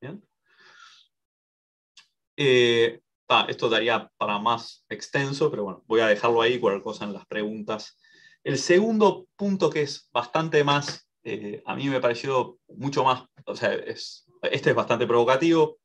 [0.00, 0.22] ¿Bien?
[2.36, 3.00] Eh,
[3.48, 7.26] esto daría para más extenso, pero bueno, voy a dejarlo ahí, cualquier cosa en las
[7.26, 7.96] preguntas.
[8.44, 13.56] El segundo punto que es bastante más, eh, a mí me pareció mucho más, o
[13.56, 15.78] sea, es, este es bastante provocativo.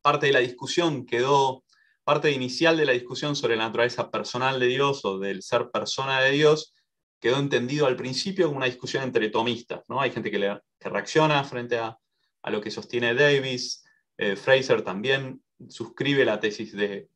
[0.00, 1.64] Parte de la discusión quedó,
[2.04, 6.20] parte inicial de la discusión sobre la naturaleza personal de Dios o del ser persona
[6.20, 6.74] de Dios,
[7.20, 9.82] quedó entendido al principio como una discusión entre tomistas.
[9.88, 10.00] ¿no?
[10.00, 11.96] Hay gente que, le, que reacciona frente a,
[12.42, 13.81] a lo que sostiene Davis,
[14.22, 17.08] eh, Fraser también suscribe la tesis de,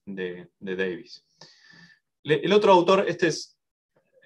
[0.59, 1.25] Davis.
[2.25, 3.57] el otro autor, este es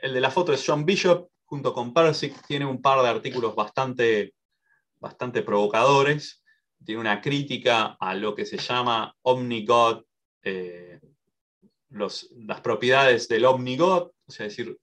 [0.01, 3.55] el de la foto, es John Bishop, junto con Persic, tiene un par de artículos
[3.55, 4.35] bastante,
[4.99, 6.43] bastante provocadores.
[6.85, 10.05] Tiene una crítica a lo que se llama Omnigod,
[10.43, 11.01] eh,
[11.91, 14.79] las propiedades del Omnigod, o sea, decir,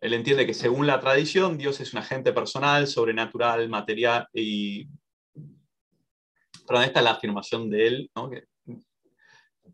[0.00, 4.86] él entiende que según la tradición, Dios es un agente personal, sobrenatural, material y
[6.66, 8.10] pero esta es la afirmación de él,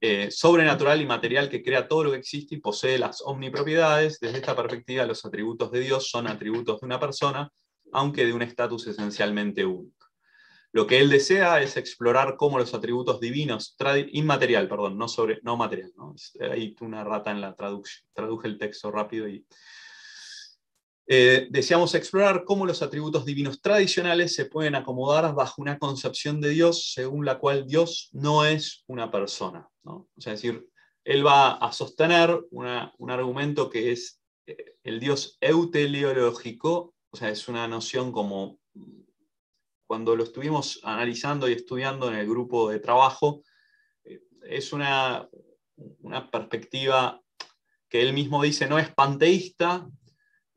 [0.01, 4.19] eh, sobrenatural y material que crea todo lo que existe y posee las omnipropiedades.
[4.19, 7.53] Desde esta perspectiva, los atributos de Dios son atributos de una persona,
[7.93, 10.07] aunque de un estatus esencialmente único.
[10.73, 13.77] Lo que él desea es explorar cómo los atributos divinos,
[14.13, 15.93] inmaterial, perdón, no, sobre, no material.
[15.97, 16.15] ¿no?
[16.51, 19.45] Hay una rata en la traducción, traduje el texto rápido y...
[21.13, 26.51] Eh, deseamos explorar cómo los atributos divinos tradicionales se pueden acomodar bajo una concepción de
[26.51, 29.69] Dios según la cual Dios no es una persona.
[29.83, 30.09] ¿no?
[30.17, 30.69] O sea, es decir,
[31.03, 37.49] él va a sostener un argumento que es eh, el Dios euteleológico, o sea, es
[37.49, 38.61] una noción como
[39.89, 43.43] cuando lo estuvimos analizando y estudiando en el grupo de trabajo,
[44.05, 45.29] eh, es una,
[46.03, 47.21] una perspectiva
[47.89, 49.91] que él mismo dice no es panteísta,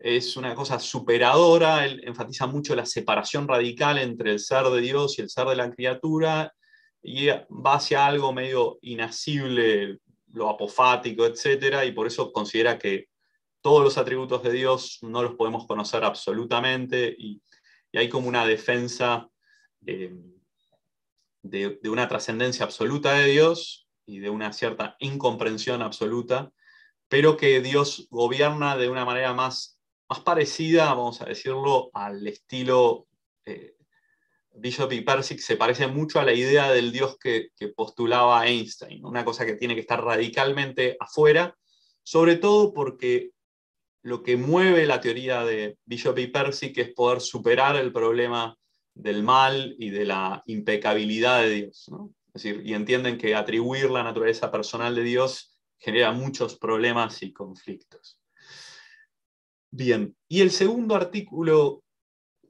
[0.04, 5.18] es una cosa superadora, él enfatiza mucho la separación radical entre el ser de Dios
[5.18, 6.54] y el ser de la criatura,
[7.02, 10.00] y va hacia algo medio inasible,
[10.34, 11.86] lo apofático, etc.
[11.88, 13.08] Y por eso considera que
[13.62, 17.42] todos los atributos de Dios no los podemos conocer absolutamente, y,
[17.94, 19.30] hay como una defensa
[19.86, 20.14] eh,
[21.44, 26.52] de, de una trascendencia absoluta de Dios y de una cierta incomprensión absoluta,
[27.08, 29.74] pero que Dios gobierna de una manera más
[30.10, 33.08] más parecida, vamos a decirlo, al estilo
[33.46, 33.76] eh,
[34.56, 39.26] Bishop y Persic, se parece mucho a la idea del Dios que, postulaba Einstein, una
[39.26, 41.56] cosa que tiene que estar radicalmente afuera,
[42.04, 43.32] sobre todo porque
[44.04, 48.58] lo que mueve la teoría de Bishop y Persic es poder superar el problema
[48.94, 51.90] del mal y de la impecabilidad de Dios.
[52.34, 57.32] Es decir, y entienden que atribuir la naturaleza personal de Dios genera muchos problemas y
[57.32, 58.20] conflictos.
[59.76, 61.84] Bien, y el segundo artículo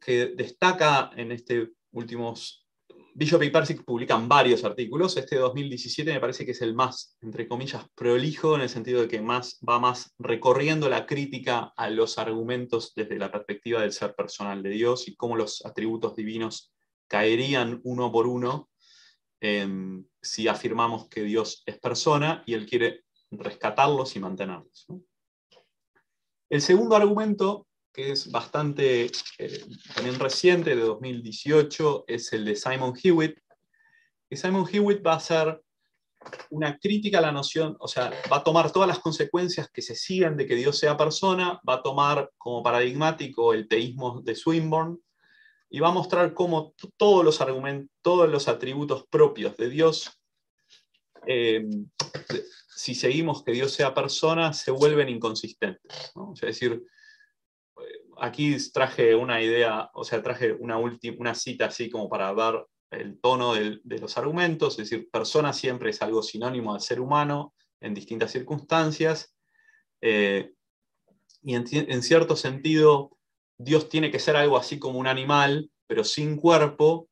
[0.02, 2.68] que destaca en este últimos...
[3.16, 5.16] Bishop y Persic publican varios artículos.
[5.16, 9.08] Este 2017 me parece que es el más, entre comillas, prolijo, en el sentido de
[9.08, 14.16] que más, va más recorriendo la crítica a los argumentos desde la perspectiva del ser
[14.16, 16.74] personal de Dios y cómo los atributos divinos
[17.08, 18.70] caerían uno por uno
[19.40, 24.88] em, si afirmamos que Dios es persona y Él quiere rescatarlos y mantenerlos.
[26.54, 32.94] El segundo argumento, que es bastante eh, también reciente, de 2018, es el de Simon
[33.04, 33.40] Hewitt.
[34.30, 35.64] Simon Hewitt va a hacer
[36.52, 39.96] una crítica a la noción, o sea, va a tomar todas las consecuencias que se
[39.96, 45.00] siguen de que Dios sea persona, va a tomar como paradigmático el teísmo de Swinburne
[45.72, 50.22] y va a mostrar cómo todos los argumentos, todos los atributos propios de Dios
[51.26, 51.66] eh,
[52.76, 56.14] si seguimos que Dios sea persona, se vuelven inconsistentes.
[56.36, 56.84] es decir,
[58.18, 63.20] aquí traje una idea, o sea, traje una, una cita así como para dar el
[63.20, 67.94] tono de los argumentos, es decir, persona siempre es algo sinónimo al ser humano en
[67.94, 69.36] distintas circunstancias,
[70.02, 70.54] eh,
[71.42, 73.18] y en, cierto sentido,
[73.58, 77.10] Dios tiene que ser algo así como un animal, pero sin cuerpo,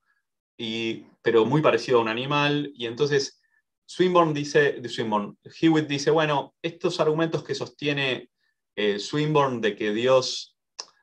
[0.58, 3.41] y, pero muy parecido a un animal, y entonces
[3.86, 8.30] Swinburne dice, Swinburne, Hewitt dice, bueno, estos argumentos que sostiene
[8.76, 10.58] eh, Swinburne de que Dios,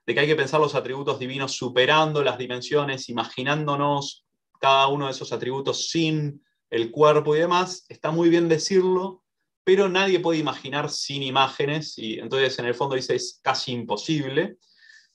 [0.06, 4.24] de que hay que pensar los atributos divinos superando las dimensiones, imaginándonos
[4.60, 9.22] cada uno de esos atributos sin el cuerpo y demás, está muy bien decirlo,
[9.64, 14.56] pero nadie puede imaginar sin imágenes, y entonces en el fondo dice es casi imposible,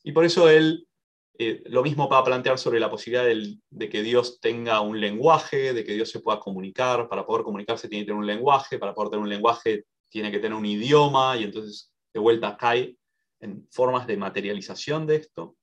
[0.03, 0.87] y por eso él
[1.35, 5.83] eh, lo mismo para plantear sobre la posibilidad de que Dios tenga un lenguaje, de
[5.83, 7.09] que Dios se pueda comunicar.
[7.09, 10.37] Para poder comunicarse tiene que tener un lenguaje, para poder tener un lenguaje tiene que
[10.37, 12.95] tener un idioma, y entonces de vuelta cae
[13.39, 15.55] en formas de materialización de esto.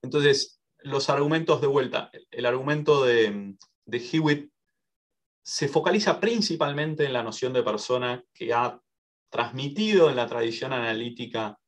[0.00, 4.50] Entonces, los argumentos de vuelta, el argumento de, Hewitt
[5.42, 8.80] se focaliza principalmente en la noción de persona que ha
[9.28, 11.58] transmitido en la tradición analítica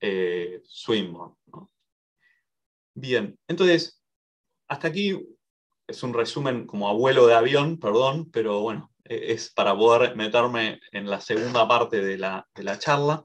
[0.00, 1.36] eh, Swinburne.
[2.94, 4.00] Bien, entonces,
[4.68, 5.18] hasta aquí
[5.86, 10.80] es un resumen como abuelo de avión, perdón, pero bueno, e-, es para poder meterme
[10.92, 12.46] en la segunda parte de la,
[12.78, 13.24] charla.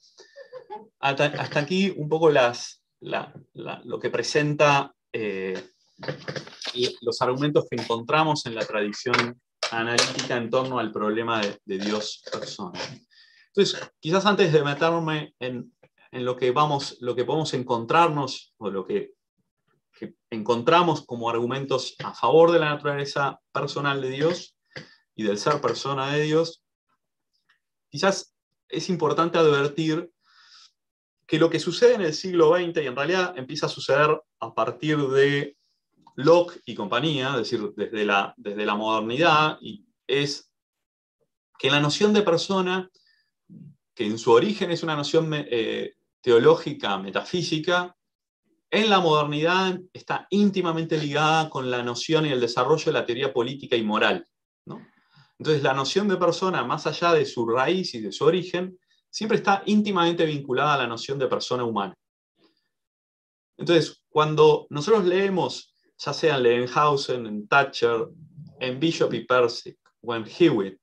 [0.99, 5.61] Hasta, aquí un poco las, lo que presenta eh,
[7.01, 9.39] los argumentos que encontramos en la tradición
[9.71, 12.79] analítica en torno al problema de, Dios persona.
[13.47, 15.71] Entonces, quizás antes de meterme en,
[16.11, 19.14] en, lo, que vamos, lo que podemos encontrarnos o lo que
[19.95, 24.55] que encontramos como argumentos a favor de la naturaleza personal de Dios
[25.15, 26.63] y del ser persona de Dios,
[27.89, 28.35] quizás
[28.67, 30.11] es importante advertir
[31.25, 34.53] que lo que sucede en el siglo XX y en realidad empieza a suceder a
[34.53, 35.57] partir de
[36.15, 40.51] Locke y compañía, es decir, desde la, desde la modernidad, y es
[41.57, 42.89] que la noción de persona,
[43.93, 47.94] que en su origen es una noción eh, teológica, metafísica,
[48.75, 53.31] en la modernidad está íntimamente ligada con la noción y el desarrollo de la teoría
[53.31, 54.27] política y moral.
[55.39, 58.77] Entonces, la noción de persona, más allá de su raíz y de su origen,
[59.09, 61.93] siempre está íntimamente vinculada a la noción de persona humana.
[63.57, 68.09] Entonces, cuando nosotros leemos, ya sea en Levenhausen, en Thatcher,
[68.59, 70.79] en Bishop y Persic o en Hewitt,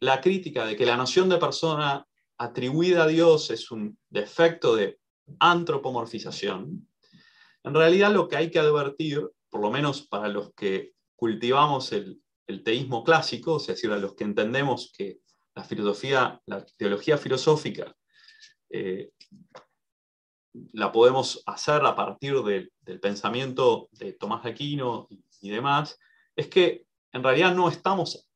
[0.00, 2.06] la crítica de que la noción de persona
[2.38, 4.98] atribuida a Dios es un defecto de
[5.38, 6.88] antropomorfización,
[7.64, 12.20] en realidad lo que hay que advertir, por lo menos para los que cultivamos el,
[12.62, 15.20] teísmo clásico, es decir, a los que entendemos que
[15.54, 17.96] la filosofía, la teología filosófica
[18.68, 19.10] eh,
[20.72, 25.08] la podemos hacer a partir del pensamiento de Tomás de Aquino
[25.40, 25.98] y, demás,
[26.36, 28.28] es que en realidad no estamos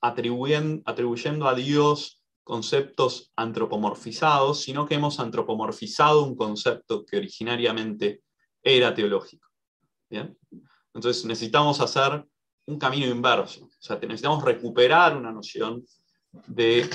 [0.00, 8.22] atribuyendo, atribuyendo a Dios conceptos antropomorfizados, sino que hemos antropomorfizado un concepto que originariamente
[8.62, 9.48] era teológico.
[10.10, 10.36] ¿Bien?
[10.94, 12.24] Entonces necesitamos hacer
[12.66, 15.84] un camino inverso, o sea, necesitamos recuperar una noción
[16.46, 16.88] de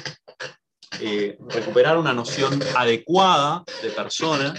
[0.99, 4.53] eh, recuperar una noción adecuada de persona.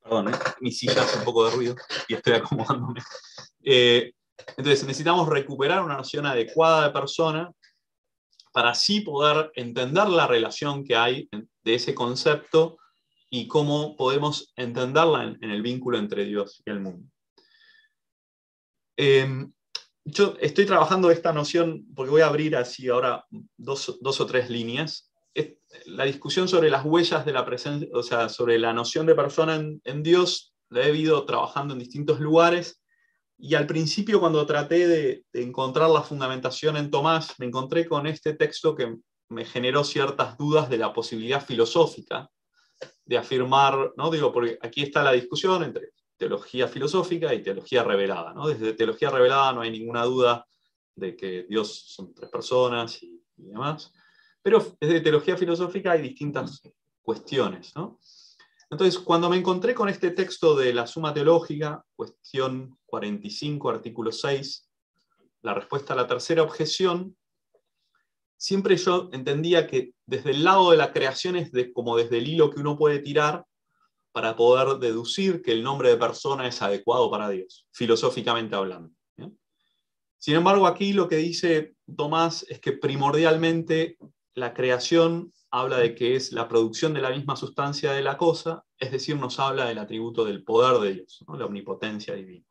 [0.00, 0.38] Perdón, ¿eh?
[0.60, 1.76] mi silla hace un poco de ruido
[2.08, 3.00] y estoy acomodándome.
[3.62, 4.12] Eh,
[4.56, 7.52] entonces necesitamos recuperar una noción adecuada de persona
[8.52, 11.28] para así poder entender la relación que hay
[11.64, 12.78] de ese concepto
[13.30, 17.08] y cómo podemos entenderla en, el vínculo entre Dios y el mundo.
[18.96, 19.52] Em,
[20.04, 23.24] yo estoy trabajando esta noción, porque voy a abrir así ahora
[23.56, 25.12] dos, o tres líneas.
[25.86, 29.54] La discusión sobre las huellas de la presencia, o sea, sobre la noción de persona
[29.54, 32.79] en, en Dios, la he ido trabajando en distintos lugares
[33.42, 38.34] y al principio, cuando traté de, encontrar la fundamentación en Tomás, me encontré con este
[38.34, 38.96] texto que
[39.30, 42.28] me generó ciertas dudas de la posibilidad filosófica
[43.04, 44.10] de afirmar, ¿no?
[44.10, 48.46] Digo, porque aquí está la discusión entre teología filosófica y teología revelada, ¿no?
[48.46, 50.46] Desde teología revelada no hay ninguna duda
[50.94, 53.92] de que Dios son tres personas y, y demás,
[54.42, 56.62] pero desde teología filosófica hay distintas
[57.02, 57.98] cuestiones, ¿no?
[58.70, 64.70] Entonces, cuando me encontré con este texto de la Suma Teológica, cuestión 45, artículo 6,
[65.42, 67.16] la respuesta a la tercera objeción,
[68.36, 72.50] siempre yo entendía que desde el lado de la creación es como desde el hilo
[72.50, 73.44] que uno puede tirar
[74.12, 78.94] para poder deducir que el nombre de persona es adecuado para Dios, filosóficamente hablando.
[80.16, 83.96] Sin embargo, aquí lo que dice Tomás es que primordialmente
[84.34, 88.64] la creación habla de que es la producción de la misma sustancia de la cosa,
[88.78, 92.46] es decir, nos habla del atributo del poder de Dios, la omnipotencia divina.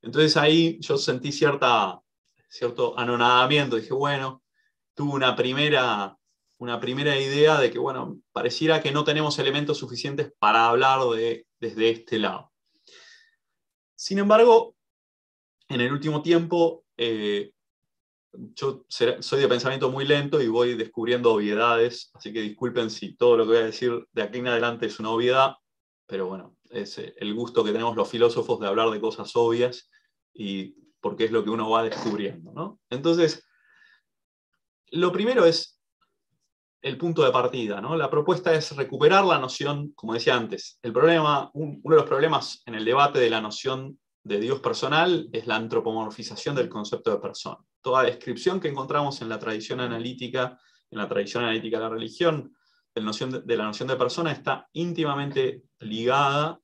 [0.00, 2.00] Entonces ahí yo sentí cierta,
[2.48, 4.42] cierto anonadamiento, dije, bueno,
[4.94, 6.16] tuve una primera,
[6.58, 11.46] una primera idea de que, bueno, pareciera que no tenemos elementos suficientes para hablar de,
[11.60, 12.50] desde este lado.
[13.94, 14.74] Sin embargo,
[15.68, 17.52] en el último tiempo eh,
[18.32, 23.36] yo soy de pensamiento muy lento y voy descubriendo obviedades, así que disculpen si todo
[23.36, 25.54] lo que voy a decir de aquí en adelante es una obviedad,
[26.06, 29.90] pero bueno, es eh, el gusto que tenemos los filósofos de hablar de cosas obvias
[30.32, 32.52] y porque es lo que uno va descubriendo.
[32.52, 32.80] ¿no?
[32.88, 33.44] Entonces,
[34.90, 35.80] lo primero es
[36.80, 37.80] el punto de partida.
[37.80, 37.96] ¿no?
[37.96, 42.62] La propuesta es recuperar la noción, como decía antes, el problema, uno de los problemas
[42.66, 47.18] en el debate de la noción de Dios personal es la antropomorfización del concepto de
[47.18, 47.58] persona.
[47.80, 50.58] Toda descripción que encontramos en la tradición analítica,
[50.90, 52.54] en la tradición analítica de la religión,
[52.94, 53.00] de
[53.56, 56.60] la noción de, persona está íntimamente ligada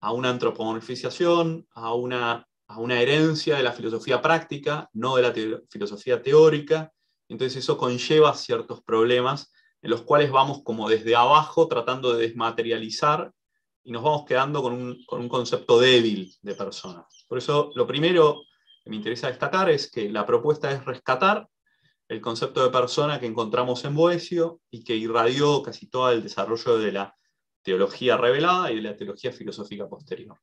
[0.00, 5.32] a una antropomorfización, a una, a una herencia de la filosofía práctica, no de la
[5.68, 6.92] filosofía teórica.
[7.28, 9.52] Entonces eso conlleva ciertos problemas
[9.82, 13.32] en los cuales vamos como desde abajo tratando de desmaterializar
[13.90, 17.04] y nos vamos quedando con un, concepto débil de persona.
[17.26, 18.44] Por eso, lo primero
[18.84, 21.48] que me interesa destacar es que la propuesta es rescatar
[22.06, 26.78] el concepto de persona que encontramos en Boesio y que irradió casi todo el desarrollo
[26.78, 27.16] de la
[27.62, 30.38] teología revelada y de la teología filosófica posterior.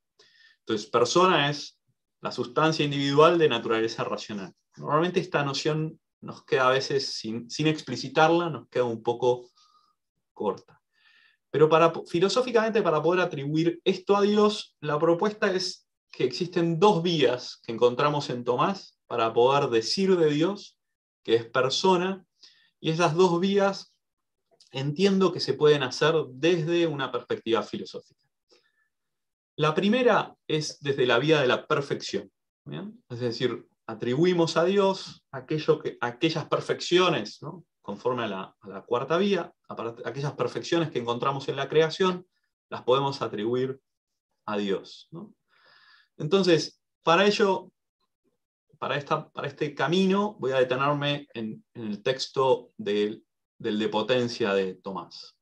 [0.59, 1.79] Entonces, persona es
[2.19, 4.53] la sustancia individual de naturaleza racional.
[4.75, 9.51] Normalmente esta noción nos queda a veces, sin, sin explicitarla, nos queda un poco
[10.33, 10.76] corta.
[11.57, 17.01] Pero para, filosóficamente, para poder atribuir esto a Dios, la propuesta es que existen dos
[17.01, 20.77] vías que encontramos en Tomás para poder decir de Dios
[21.23, 22.23] que es persona,
[22.79, 23.91] y esas dos vías
[24.71, 28.23] entiendo que se pueden hacer desde una perspectiva filosófica.
[29.55, 32.31] La primera es desde la vía de la perfección,
[33.09, 37.65] es decir, atribuimos a Dios aquello que, aquellas perfecciones ¿no?
[37.87, 39.53] Conforme a la, cuarta vía,
[40.03, 42.27] aquellas perfecciones que encontramos en la creación,
[42.69, 43.79] las podemos atribuir
[44.45, 45.09] a Dios.
[46.17, 47.71] Entonces, para ello,
[48.77, 53.23] para, esta, para, este camino, voy a detenerme en, el texto del
[53.57, 55.37] de potencia de Tomás.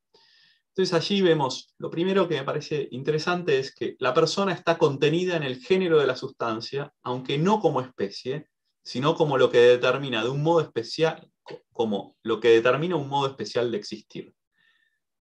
[0.68, 5.36] Entonces allí vemos, lo primero que me parece interesante es que la persona está contenida
[5.36, 8.50] en el género de la sustancia, aunque no como especie,
[8.84, 11.32] sino como lo que determina de un modo especial,
[11.72, 14.34] como lo que determina un modo especial de existir.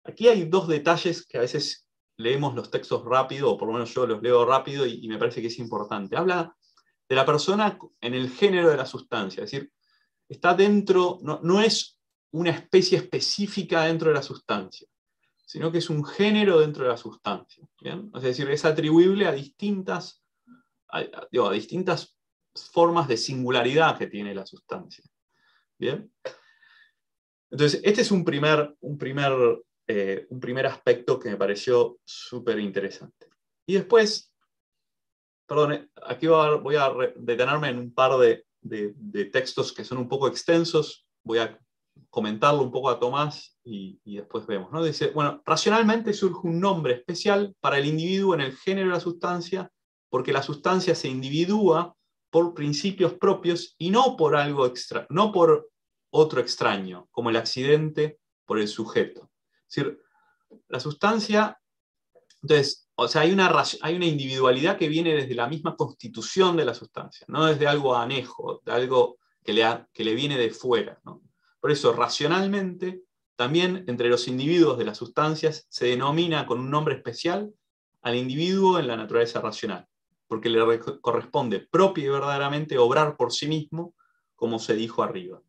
[0.04, 3.92] Aquí hay dos detalles que a veces leemos los textos rápido, o por lo menos
[3.94, 6.16] yo los leo rápido y, me parece que es importante.
[6.16, 6.56] Habla
[7.08, 9.70] de la persona en el género de la sustancia, es decir,
[10.28, 11.98] está dentro, no, no es
[12.32, 14.86] una especie específica dentro de la sustancia,
[15.44, 17.66] sino que es un género dentro de la sustancia.
[18.14, 20.22] Es decir, es atribuible a distintas,
[20.88, 21.04] a,
[21.52, 22.16] distintas
[22.54, 25.04] formas de singularidad que tiene la sustancia.
[25.82, 26.08] ¿Bien?
[27.50, 29.32] Entonces, este es un primer, un primer,
[29.88, 33.26] eh, un primer aspecto que me pareció súper interesante.
[33.66, 34.32] Y después,
[35.44, 40.28] perdón, aquí voy a, detenerme en un par de, de textos que son un poco
[40.28, 41.04] extensos.
[41.24, 41.58] Voy a
[42.10, 44.70] comentarlo un poco a Tomás y, después vemos.
[44.70, 44.84] ¿no?
[44.84, 49.00] Dice, bueno, racionalmente surge un nombre especial para el individuo en el género de la
[49.00, 49.68] sustancia,
[50.08, 51.96] porque la sustancia se individúa
[52.30, 55.71] por principios propios y no por algo extra, no por
[56.12, 59.30] otro extraño, como el accidente por el sujeto.
[59.68, 60.00] Es decir,
[60.68, 61.58] la sustancia,
[62.42, 63.50] entonces, o sea, hay una,
[63.80, 67.96] hay una individualidad que viene desde la misma constitución de la sustancia, no desde algo
[67.96, 71.00] anejo, de algo que le, que le viene de fuera.
[71.60, 73.04] Por eso, racionalmente,
[73.34, 77.52] también entre los individuos de las sustancias se denomina con un nombre especial
[78.02, 79.88] al individuo en la naturaleza racional,
[80.28, 80.60] porque le
[81.00, 83.94] corresponde propio y verdaderamente obrar por sí mismo,
[84.34, 85.40] como se dijo arriba.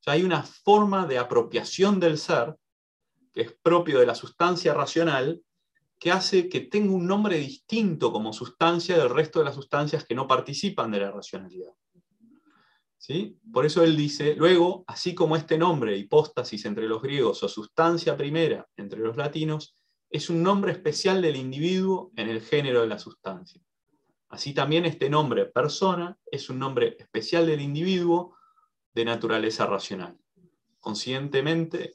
[0.00, 2.56] O sea, hay una forma de apropiación del ser
[3.32, 5.42] que es propio de la sustancia racional,
[5.98, 10.14] que hace que tenga un nombre distinto como sustancia del resto de las sustancias que
[10.14, 11.72] no participan de la racionalidad.
[13.52, 18.16] Por eso él dice, luego, así como este nombre, hipóstasis entre los griegos o sustancia
[18.16, 19.76] primera entre los latinos,
[20.10, 23.62] es un nombre especial del individuo en el género de la sustancia.
[24.28, 28.36] Así también este nombre persona es un nombre especial del individuo
[28.98, 30.18] de naturaleza racional.
[30.80, 31.94] Conscientemente,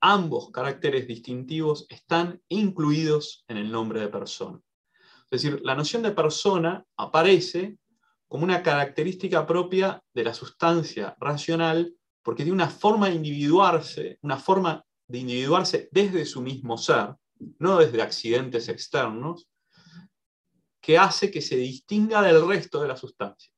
[0.00, 4.60] ambos caracteres distintivos están incluidos en el nombre de persona.
[5.28, 7.78] Es decir, la noción de persona aparece
[8.28, 11.92] como una característica propia de la sustancia racional,
[12.22, 17.16] porque tiene una forma de individuarse, una forma de individuarse desde su mismo ser,
[17.58, 19.48] no desde accidentes externos,
[20.80, 23.55] que hace que se distinga del resto de las sustancias.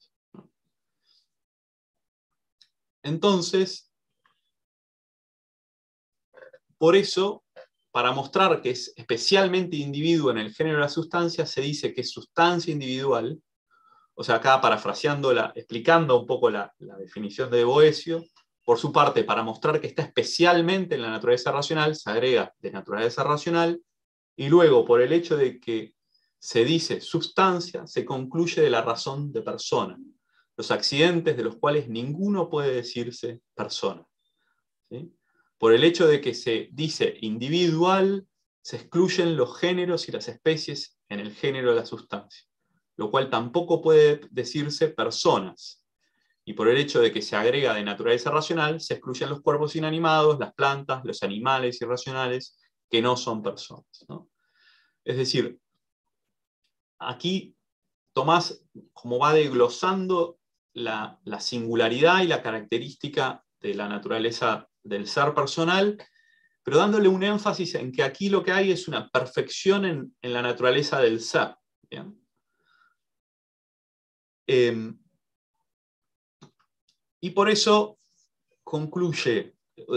[3.03, 3.91] Entonces,
[6.79, 7.45] por eso,
[7.91, 12.03] para mostrar que es especialmente individuo en el género de la sustancia, se dice que
[12.03, 13.43] es sustancia individual.
[14.15, 18.25] O sea, acá parafraseándola, explicando un poco la, definición de Boesio,
[18.65, 22.71] por su parte, para mostrar que está especialmente en la naturaleza racional, se agrega de
[22.71, 23.81] naturaleza racional,
[24.37, 25.95] y luego, por el hecho de que
[26.39, 29.99] se dice sustancia, se concluye de la razón de persona,
[30.59, 34.05] los accidentes de los cuales ninguno puede decirse persona.
[35.57, 38.27] Por el hecho de que se dice individual,
[38.61, 42.49] se excluyen los géneros y las especies en el género de la sustancia
[42.99, 45.85] lo cual tampoco puede decirse personas.
[46.45, 49.77] Y por el hecho de que se agrega de naturaleza racional, se excluyen los cuerpos
[49.77, 52.59] inanimados, las plantas, los animales irracionales,
[52.91, 54.05] que no son personas.
[55.05, 55.59] Es decir,
[56.99, 57.55] aquí
[58.13, 60.38] Tomás, como va desglosando
[60.79, 65.99] la, la, singularidad y la característica de la naturaleza del ser personal,
[66.63, 70.33] pero dándole un énfasis en que aquí lo que hay es una perfección en, en
[70.33, 71.57] la naturaleza del ser.
[74.47, 74.99] Em,
[77.21, 77.99] y por eso
[78.65, 79.57] concluye,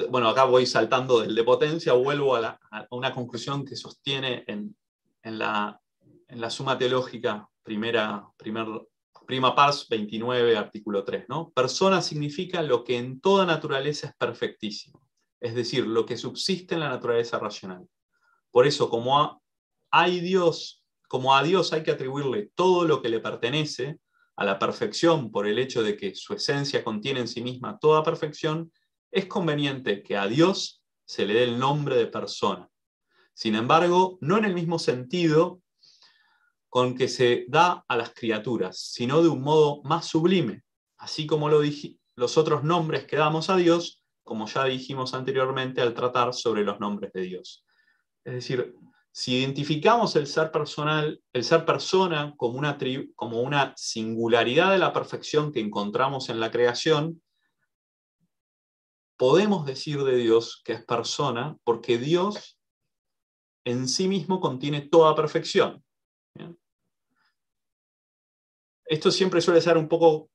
[0.09, 2.59] bueno, acá voy saltando del de potencia, vuelvo a,
[2.91, 4.75] una conclusión que sostiene en,
[5.23, 5.79] la,
[6.27, 8.67] en, la, suma teológica, primera, primer,
[9.27, 11.25] prima pars 29, artículo 3.
[11.29, 11.51] ¿no?
[11.51, 15.01] Persona significa lo que en toda naturaleza es perfectísimo,
[15.39, 17.87] es decir, lo que subsiste en la naturaleza racional.
[18.51, 19.41] Por eso, como
[19.89, 23.99] hay Dios, como a Dios hay que atribuirle todo lo que le pertenece,
[24.35, 28.03] a la perfección por el hecho de que su esencia contiene en sí misma toda
[28.03, 28.71] perfección,
[29.11, 32.67] es conveniente que a Dios se le dé el nombre de persona.
[33.33, 35.60] Sin embargo, no en el mismo sentido
[36.71, 40.63] con que se da a las criaturas, sino de un modo más sublime,
[40.99, 41.61] así como lo
[42.15, 46.79] los otros nombres que damos a Dios, como ya dijimos anteriormente al tratar sobre los
[46.79, 47.65] nombres de Dios.
[48.23, 48.73] Es decir,
[49.11, 55.59] si identificamos el ser personal, el ser persona como una singularidad de la perfección que
[55.59, 57.21] encontramos en la creación,
[59.17, 62.57] podemos decir de Dios que es persona porque Dios
[63.65, 65.83] en sí mismo contiene toda perfección.
[68.91, 70.31] Esto siempre suele ser un poco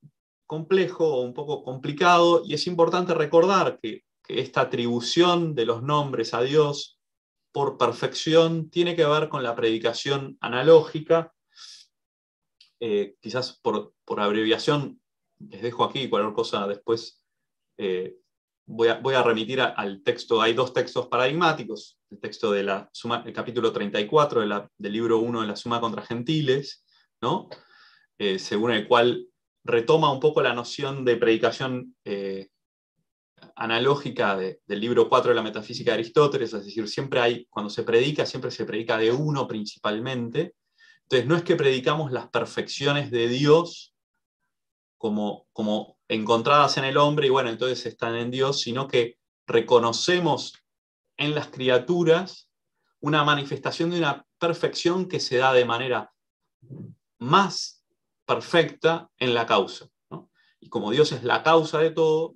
[0.47, 6.35] complejo o un poco complicado y es importante recordar que, esta atribución de los nombres
[6.35, 6.99] a Dios
[7.53, 11.33] por perfección tiene que ver con la predicación analógica.
[12.81, 15.01] Eh, quizás por, abreviación
[15.39, 17.23] les dejo aquí, cualquier cosa después
[17.79, 18.17] eh,
[18.65, 20.43] voy, a, remitir al texto.
[20.43, 22.69] Hay dos textos paradigmáticos, el texto del
[23.33, 26.85] capítulo 34 del libro 1 de la Suma contra Gentiles,
[27.21, 27.49] ¿no?
[28.19, 29.27] Eh, según el cual
[29.65, 32.49] retoma un poco la noción de predicación eh,
[33.57, 37.83] analógica del libro 4 de la metafísica de Aristóteles, es decir, siempre hay, cuando se
[37.83, 40.55] predica, siempre se predica de uno principalmente.
[41.03, 43.95] Entonces, no es que predicamos las perfecciones de Dios
[44.99, 50.55] como, como encontradas en el hombre y bueno, entonces están en Dios, sino que reconocemos
[51.19, 52.49] en las criaturas
[53.01, 56.13] una manifestación de una perfección que se da de manera
[57.19, 57.76] más
[58.27, 59.89] perfecta en la causa.
[60.61, 62.35] Y como Dios es la causa de todo,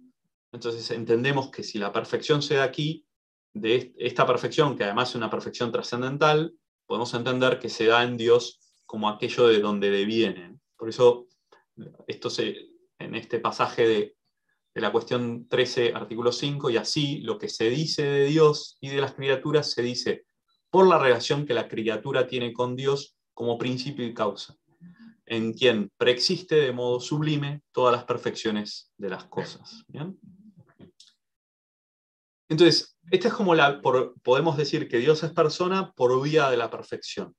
[0.52, 3.04] entonces entendemos que si la perfección se da aquí,
[3.52, 6.54] de esta perfección, que además es una perfección trascendental,
[6.86, 10.58] podemos entender que se da en Dios como aquello de donde deviene.
[10.76, 11.26] Por eso,
[12.06, 12.56] esto se,
[13.00, 14.16] en este pasaje de,
[14.72, 18.90] de la cuestión 13, artículo 5, y así lo que se dice de Dios y
[18.90, 20.26] de las criaturas se dice
[20.70, 24.59] por la relación que la criatura tiene con Dios como principio y causa
[25.30, 29.84] en quien preexiste de modo sublime todas las perfecciones de las cosas.
[32.48, 36.68] Entonces, esta es como la, podemos decir que Dios es persona por vía de la
[36.68, 37.36] perfección.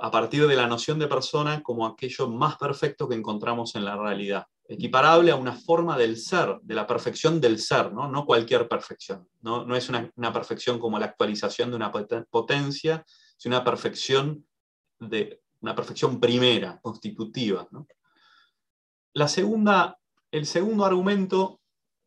[0.00, 3.96] A partir de la noción de persona como aquello más perfecto que encontramos en la
[3.96, 4.46] realidad.
[4.68, 9.28] Equiparable a una forma del ser, de la perfección del ser, no, no cualquier perfección.
[9.40, 13.04] No, no es una, una perfección como la actualización de una potencia,
[13.36, 14.46] sino una perfección
[15.00, 17.68] de, una perfección primera, constitutiva.
[19.12, 19.98] La segunda,
[20.30, 21.60] el segundo argumento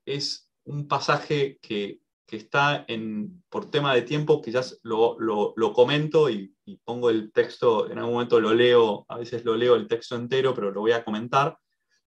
[0.05, 2.01] es un pasaje que,
[2.33, 6.51] está en, por tema de tiempo, quizás lo, lo, comento y,
[6.83, 10.55] pongo el texto, en algún momento lo leo, a veces lo leo el texto entero,
[10.55, 11.59] pero lo voy a comentar,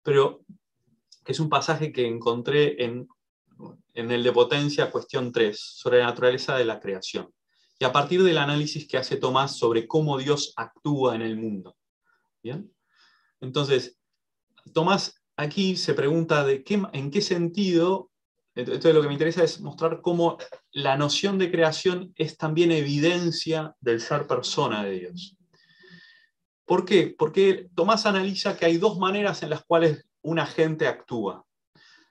[0.01, 0.45] pero
[1.25, 3.09] es un pasaje que encontré en,
[3.93, 7.29] en el de potencia, cuestión 3, sobre la naturaleza de la creación
[7.83, 11.75] y a partir del análisis que hace Tomás sobre cómo Dios actúa en el mundo.
[12.41, 12.73] ¿Bien?
[13.41, 13.99] Entonces,
[14.73, 18.09] Tomás aquí se pregunta de qué, en qué sentido,
[18.55, 20.37] entonces lo que me interesa es mostrar cómo
[20.71, 25.35] la noción de creación es también evidencia del ser persona de Dios.
[26.63, 27.13] ¿Por qué?
[27.17, 31.45] Porque Tomás analiza que hay dos maneras en las cuales un agente actúa.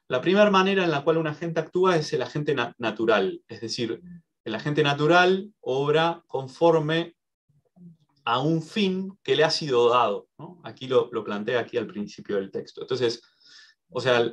[0.07, 4.03] La primera manera en la cual un agente actúa es el agente natural, es decir,
[4.45, 7.17] el agente natural obra conforme
[8.25, 10.29] a un fin que le ha sido dado.
[10.63, 12.83] Aquí lo, plantea aquí al principio del texto.
[12.83, 13.23] Entonces,
[13.89, 14.31] o sea,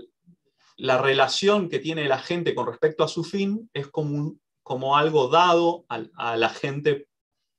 [0.77, 5.27] la relación que tiene el agente con respecto a su fin es como, como algo
[5.27, 7.07] dado al, a la gente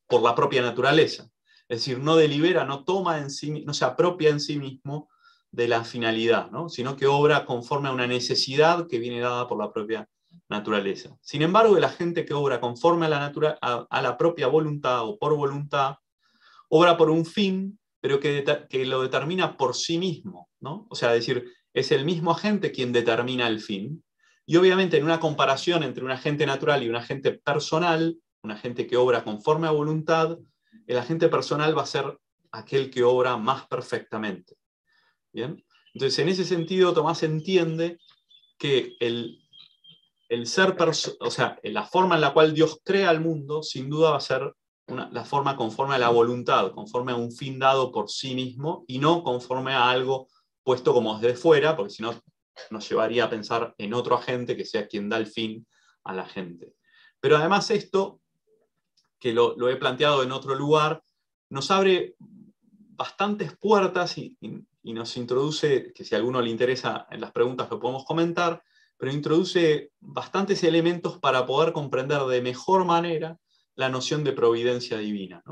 [0.06, 1.28] por la propia naturaleza.
[1.68, 5.08] Es decir, no delibera, no toma en sí, no se apropia en sí mismo
[5.52, 9.72] de la finalidad, sino que obra conforme a una necesidad que viene dada por la
[9.72, 10.08] propia
[10.50, 11.16] naturaleza.
[11.22, 13.32] Sin embargo, la gente que obra conforme a la,
[13.88, 15.96] a, la propia voluntad o por voluntad,
[16.68, 20.50] obra por un fin, pero que, que, lo determina por sí mismo.
[20.60, 20.86] ¿no?
[20.90, 24.04] O sea, decir, es el mismo agente quien determina el fin.
[24.44, 28.86] Y obviamente en una comparación entre un agente natural y un agente personal, un agente
[28.86, 30.36] que obra conforme a voluntad,
[30.86, 32.18] el agente personal va a ser
[32.50, 34.56] aquel que obra más perfectamente.
[35.32, 35.64] ¿Bien?
[35.94, 37.98] Entonces, en ese sentido, Tomás entiende
[38.58, 39.40] que el,
[40.30, 40.76] el ser,
[41.18, 44.20] o sea, la forma en la cual Dios crea el mundo, sin duda va a
[44.20, 44.54] ser
[44.86, 49.00] la forma conforme a la voluntad, conforme a un fin dado por sí mismo y
[49.00, 50.28] no conforme a algo
[50.62, 52.14] puesto como desde fuera, porque si no
[52.70, 55.66] nos llevaría a pensar en otro agente que sea quien da el fin
[56.04, 56.74] a la gente.
[57.18, 58.20] Pero además esto,
[59.18, 61.02] que lo, he planteado en otro lugar,
[61.48, 67.20] nos abre bastantes puertas y, y, nos introduce, que si a alguno le interesa en
[67.20, 68.62] las preguntas lo podemos comentar,
[69.00, 73.38] pero introduce bastantes elementos para poder comprender de mejor manera
[73.74, 75.42] la noción de providencia divina.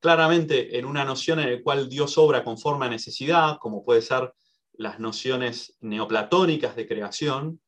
[0.00, 4.32] Claramente, en una noción en la cual Dios obra conforme a necesidad, como puede ser
[4.72, 7.60] las nociones neoplatónicas de creación,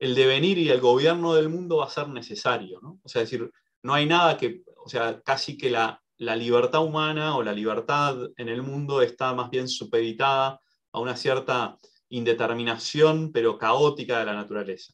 [0.00, 2.80] el devenir y el gobierno del mundo va a ser necesario.
[3.04, 3.48] O sea, decir,
[3.84, 8.16] no hay nada que, o sea, casi que la, la libertad humana o la libertad
[8.36, 10.60] en el mundo está más bien supeditada
[10.90, 11.78] a una cierta
[12.12, 14.92] indeterminación, pero caótica de la naturaleza.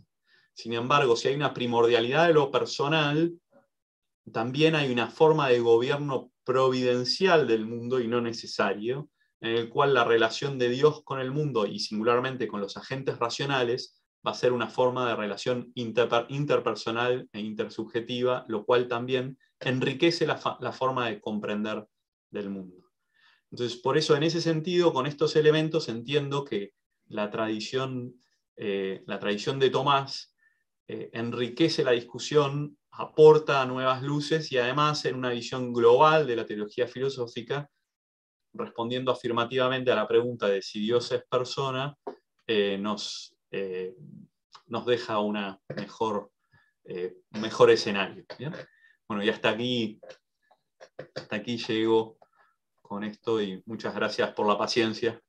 [0.54, 3.34] Sin embargo, si hay una primordialidad de lo personal,
[4.32, 9.10] también hay una forma de gobierno providencial del mundo y no necesario,
[9.40, 13.18] en el cual la relación de Dios con el mundo y singularmente con los agentes
[13.18, 20.26] racionales va a ser una forma de relación interpersonal e intersubjetiva, lo cual también enriquece
[20.26, 20.36] la,
[20.72, 21.86] forma de comprender
[22.30, 22.76] del mundo.
[23.50, 26.72] Entonces, por eso, en ese sentido, con estos elementos entiendo que
[27.08, 28.14] la tradición,
[28.56, 30.34] eh, la tradición de Tomás
[30.86, 36.46] eh, enriquece la discusión, aporta nuevas luces y además en una visión global de la
[36.46, 37.70] teología filosófica,
[38.52, 41.94] respondiendo afirmativamente a la pregunta de si Dios es persona,
[42.46, 43.36] eh, nos,
[44.68, 46.30] nos deja una mejor,
[46.84, 48.24] eh, mejor escenario.
[49.08, 50.00] Bueno, y hasta aquí,
[51.14, 52.18] hasta aquí llego
[52.82, 55.20] con esto y muchas gracias por la paciencia.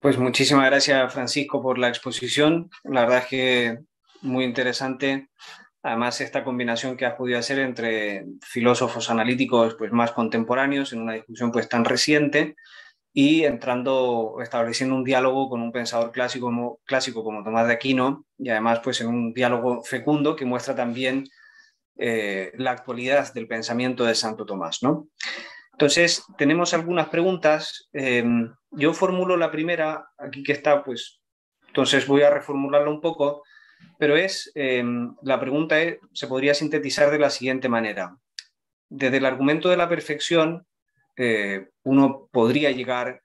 [0.00, 2.70] Pues muchísimas gracias, Francisco, por la exposición.
[2.84, 3.78] La verdad es que
[4.22, 5.28] muy interesante.
[5.82, 11.12] Además, esta combinación que has podido hacer entre filósofos analíticos pues, más contemporáneos en una
[11.12, 12.56] discusión pues, tan reciente
[13.12, 18.24] y entrando, estableciendo un diálogo con un pensador clásico como, clásico como Tomás de Aquino
[18.38, 21.24] y además pues en un diálogo fecundo que muestra también
[21.98, 24.78] eh, la actualidad del pensamiento de Santo Tomás.
[24.82, 25.08] ¿no?
[25.72, 27.90] Entonces, tenemos algunas preguntas.
[27.92, 28.24] Eh,
[28.70, 31.20] yo formulo la primera, aquí que está, pues,
[31.68, 33.42] entonces voy a reformularla un poco,
[33.98, 34.84] pero es, eh,
[35.22, 35.76] la pregunta
[36.12, 38.16] se podría sintetizar de la siguiente manera.
[38.88, 40.66] Desde el argumento de la perfección,
[41.16, 43.20] eh, uno podría llegar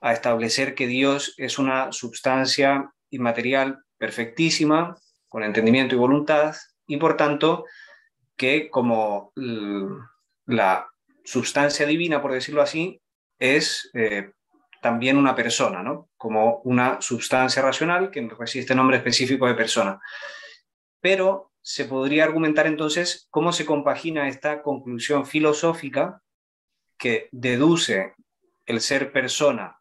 [0.00, 4.96] a establecer que Dios es una sustancia inmaterial perfectísima,
[5.28, 6.54] con entendimiento y voluntad,
[6.86, 7.64] y por tanto
[8.36, 9.32] que como
[10.46, 10.88] la
[11.24, 13.00] sustancia divina, por decirlo así,
[13.38, 14.30] es eh,
[14.86, 16.10] también una persona, ¿no?
[16.16, 20.00] como una sustancia racional que resiste nombre específico de persona.
[21.00, 26.22] Pero se podría argumentar entonces cómo se compagina esta conclusión filosófica
[26.96, 28.14] que deduce
[28.64, 29.80] el ser persona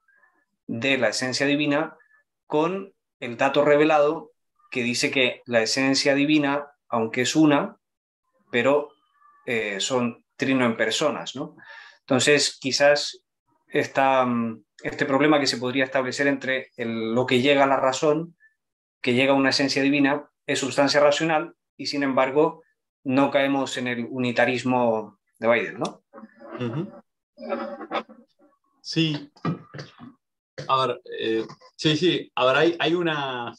[0.65, 1.95] de la esencia divina
[2.47, 4.31] con el dato revelado
[4.71, 7.77] que dice que la esencia divina, aunque es una,
[8.49, 8.89] pero
[9.45, 11.55] eh, son trino en personas, ¿no?
[11.99, 13.21] Entonces, quizás
[13.75, 14.53] mm,
[14.85, 18.37] este problema que se podría establecer entre lo que llega a la razón,
[19.01, 22.61] que llega a una esencia divina, es sustancia racional y sin embargo
[23.03, 26.03] no caemos en el unitarismo de Biden, ¿no?
[28.81, 29.31] Sí.
[30.67, 32.31] A ver, eh, sí, sí.
[32.35, 33.55] A ver, hay, hay, una.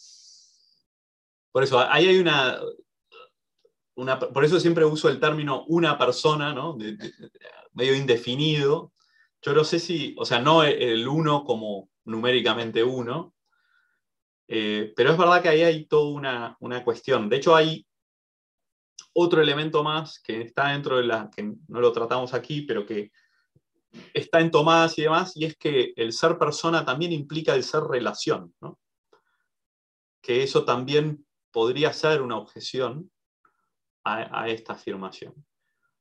[1.50, 2.60] Por eso, hay una,
[3.96, 4.18] una.
[4.20, 6.78] Por eso siempre uso el término una persona, ¿no?
[7.72, 8.92] medio indefinido.
[9.46, 10.14] Yo no sé si.
[10.18, 13.34] O sea, no el uno como numéricamente uno.
[14.48, 17.28] Eh, pero es verdad que ahí hay toda una, una cuestión.
[17.28, 17.86] De hecho, hay
[19.14, 21.30] otro elemento más que está dentro de la.
[21.34, 23.12] que no lo tratamos aquí, pero que
[24.12, 27.82] está en Tomás y demás, y es que el ser persona también implica el ser
[27.84, 28.78] relación, ¿no?
[30.26, 33.12] que eso también podría ser una objeción
[34.02, 35.34] a, esta afirmación.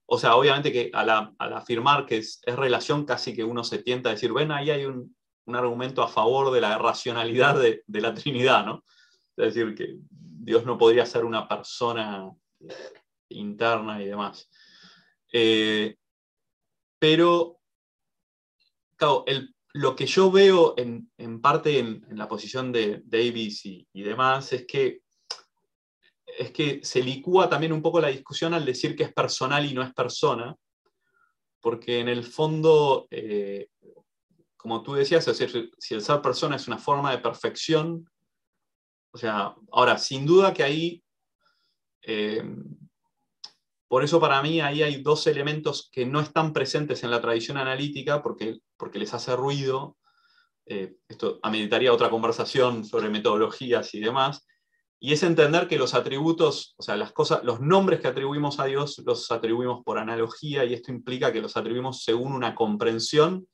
[0.08, 4.14] O sea, obviamente que al, afirmar que es, relación, casi que uno se tienta a
[4.14, 5.16] decir, bueno, ahí hay un,
[5.47, 8.84] argumento a favor de la racionalidad de, la Trinidad, ¿no?
[9.38, 12.32] Es decir, que Dios no podría ser una persona
[13.30, 14.49] interna y demás.
[15.32, 15.95] Eh,
[16.97, 17.60] pero
[18.95, 19.26] claro,
[19.74, 25.01] lo que yo veo en, parte en, la posición de Davis y, demás es que,
[26.38, 29.73] es que se licúa también un poco la discusión al decir que es personal y
[29.73, 30.55] no es persona,
[31.61, 33.69] porque en el fondo, eh,
[34.57, 38.09] como tú decías, si el ser persona es una forma de perfección,
[39.11, 41.03] o sea, ahora, sin duda que ahí
[42.01, 42.43] eh,
[43.88, 47.57] por eso para mí ahí hay dos elementos que no están presentes en la tradición
[47.57, 49.97] analítica porque, porque les hace ruido.
[50.65, 54.45] Eh, esto ameritaría otra conversación sobre metodologías y demás.
[55.06, 58.66] Y es entender que los atributos, o sea, las cosas, los nombres que atribuimos a
[58.66, 63.47] Dios los atribuimos por analogía y esto implica que los atribuimos según una comprensión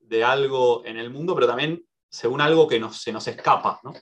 [0.00, 3.80] de algo en el mundo, pero también según algo que se nos escapa.
[3.82, 3.92] ¿no?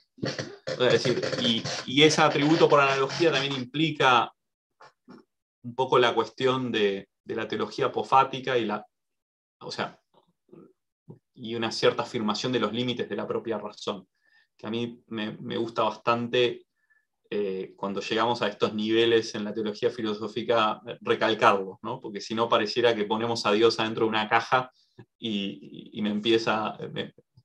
[1.41, 4.33] Y, y ese atributo por analogía también implica
[5.63, 8.87] un poco la cuestión de, la teología apofática y, la,
[9.59, 9.99] o sea,
[11.33, 14.07] y una cierta afirmación de los límites de la propia razón,
[14.61, 16.67] que a mí me, gusta bastante
[17.31, 21.99] eh, cuando llegamos a estos niveles en la teología filosófica recalcarlo, ¿no?
[21.99, 24.71] porque si no pareciera que ponemos a Dios adentro de una caja
[25.17, 26.77] y, me empieza,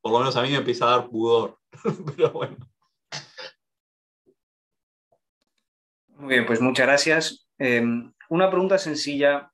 [0.02, 1.58] por lo menos a mí me empieza a dar pudor,
[2.16, 2.56] pero bueno.
[6.08, 7.48] Muy bien, pues muchas gracias.
[7.58, 9.50] Em, una pregunta sencilla,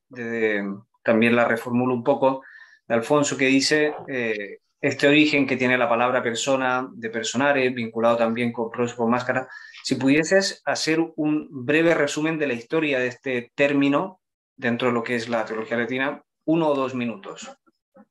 [1.05, 2.43] también la reformulo un poco,
[2.89, 8.17] de Alfonso, que dice eh, este origen que tiene la palabra persona de personare, vinculado
[8.17, 9.49] también con pros con máscara.
[9.85, 14.21] Si pudieses hacer un breve resumen de la historia de este término
[14.57, 17.49] dentro de lo que es la teología latina, uno o dos minutos.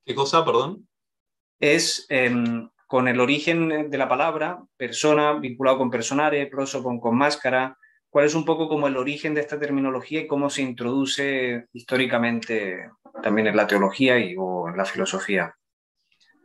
[0.06, 0.88] ¿Qué cosa, perdón?
[1.60, 7.18] Es em, con el origen de la palabra, persona, vinculado con personare, proso con, con
[7.18, 7.78] máscara,
[8.10, 12.90] cuál es un poco como el origen de esta terminología y cómo se introduce históricamente
[13.22, 15.54] también en la teología y, o en la filosofía.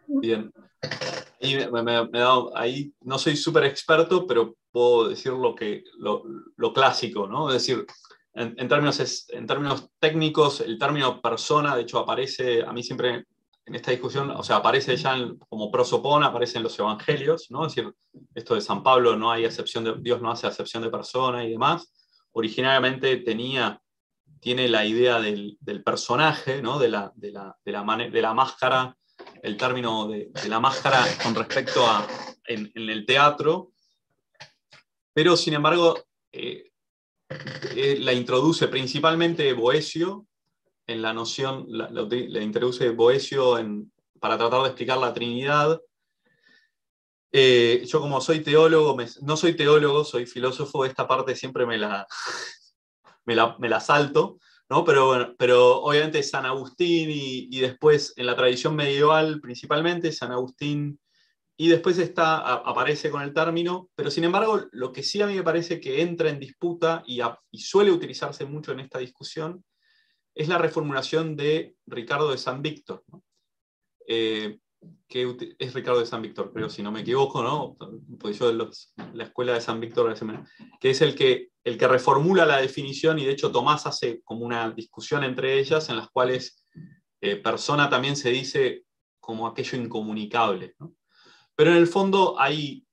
[0.06, 0.52] Bien.
[1.40, 2.08] Y me,
[2.54, 7.48] ahí no soy súper experto, pero puedo decir lo, que, lo, clásico, ¿no?
[7.48, 7.86] Es decir,
[8.34, 13.24] en, términos, en términos técnicos, el término persona, de hecho, aparece, a mí siempre
[13.66, 15.16] en esta discusión, o sea, aparece ya
[15.48, 17.66] como prosopón, aparece en los evangelios, ¿no?
[17.66, 17.92] Es decir,
[18.34, 21.50] esto de San Pablo, no hay excepción de, Dios no hace acepción de persona y
[21.50, 21.92] demás.
[22.32, 23.80] Originariamente tenía,
[24.40, 26.78] tiene la idea del, personaje, ¿no?
[26.78, 28.96] De la, de la, de la, de la máscara,
[29.46, 32.04] el término de, la máscara con respecto a
[32.46, 33.70] en, el teatro,
[35.12, 36.72] pero sin embargo eh,
[37.76, 40.26] eh, la introduce principalmente Boesio
[40.88, 43.56] en la noción, la, introduce Boesio
[44.18, 45.80] para tratar de explicar la Trinidad.
[47.30, 52.06] Eh, yo como soy teólogo, no soy teólogo, soy filósofo, esta parte siempre me la,
[53.24, 54.38] me la, salto,
[54.68, 54.84] ¿no?
[54.84, 60.32] pero, bueno, pero obviamente San Agustín y, y, después en la tradición medieval principalmente, San
[60.32, 60.98] Agustín,
[61.58, 65.34] y después está, aparece con el término, pero sin embargo lo que sí a mí
[65.34, 69.64] me parece que entra en disputa y, y suele utilizarse mucho en esta discusión
[70.34, 73.02] es la reformulación de Ricardo de San Víctor,
[74.06, 74.58] eh,
[75.08, 77.74] que es Ricardo de San Víctor, pero si no me equivoco, ¿no?
[78.20, 78.70] pues yo de
[79.14, 80.14] la escuela de San Víctor,
[80.78, 84.46] que es el que, el que reformula la definición y de hecho Tomás hace como
[84.46, 86.64] una discusión entre ellas en las cuales
[87.20, 88.84] eh, persona también se dice
[89.18, 90.76] como aquello incomunicable.
[91.56, 92.86] Pero en el fondo hay,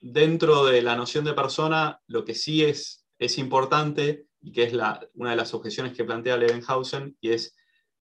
[0.00, 4.74] dentro de la noción de persona, lo que sí es, es importante y que es
[5.14, 7.56] una de las objeciones que plantea Levenhausen, y es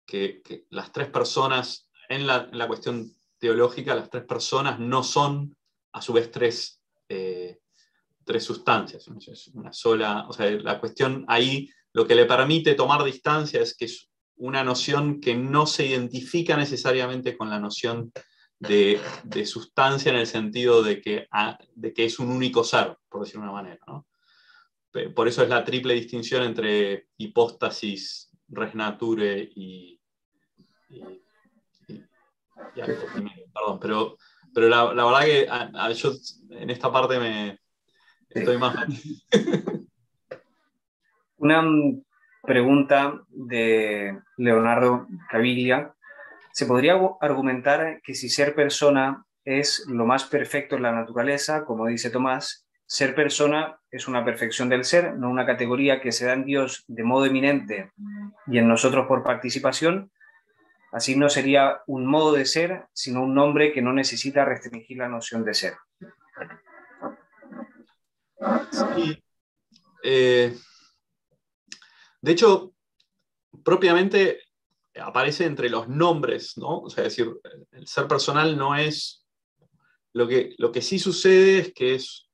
[0.07, 5.57] que, las tres personas, en la, en la, cuestión teológica, las tres personas no son
[5.93, 7.59] a su vez tres, eh,
[8.25, 13.05] tres sustancias, es una sola, o sea, la cuestión ahí, lo que le permite tomar
[13.05, 18.13] distancia es que es una noción que no se identifica necesariamente con la noción
[18.59, 22.97] de, de sustancia en el sentido de que, ah, de que es un único ser,
[23.09, 23.81] por decirlo de una manera.
[23.87, 24.07] ¿no?
[25.15, 29.99] por eso es la triple distinción entre hipóstasis, res nature y,
[32.75, 34.19] perdón, pero,
[34.55, 36.13] pero la, verdad que yo
[36.51, 37.62] en esta parte me
[38.35, 38.77] estoy más...
[41.39, 41.65] Una
[42.43, 45.93] pregunta de Leonardo Caviglia.
[46.53, 51.87] ¿Se podría argumentar que si ser persona es lo más perfecto en la naturaleza, como
[51.87, 56.35] dice Tomás, ser persona es una perfección del ser, no una categoría que se da
[56.35, 57.91] en Dios de modo eminente
[58.47, 60.11] y en nosotros por participación.
[60.93, 65.09] Así no sería un modo de ser, sino un nombre que no necesita restringir la
[65.09, 65.75] noción de ser.
[70.05, 70.59] Eh,
[72.21, 72.75] de hecho,
[73.65, 74.41] propiamente
[75.01, 76.81] aparece entre los nombres, ¿no?
[76.81, 77.33] O sea, decir,
[77.71, 79.25] el ser personal no es.
[80.15, 82.29] Lo que, lo que sí sucede es que es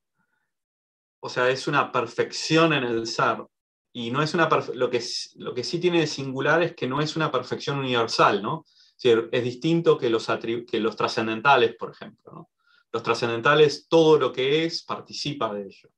[1.21, 3.45] o sea, es una perfección en el ser.
[3.93, 5.03] Y no es una lo, que,
[5.37, 8.65] lo que sí tiene de singular es que no es una perfección universal, ¿no?
[9.03, 10.27] Es, distinto que los,
[10.71, 12.51] que los trascendentales, por ejemplo.
[12.93, 15.91] Los trascendentales, todo lo que es, participa de ello.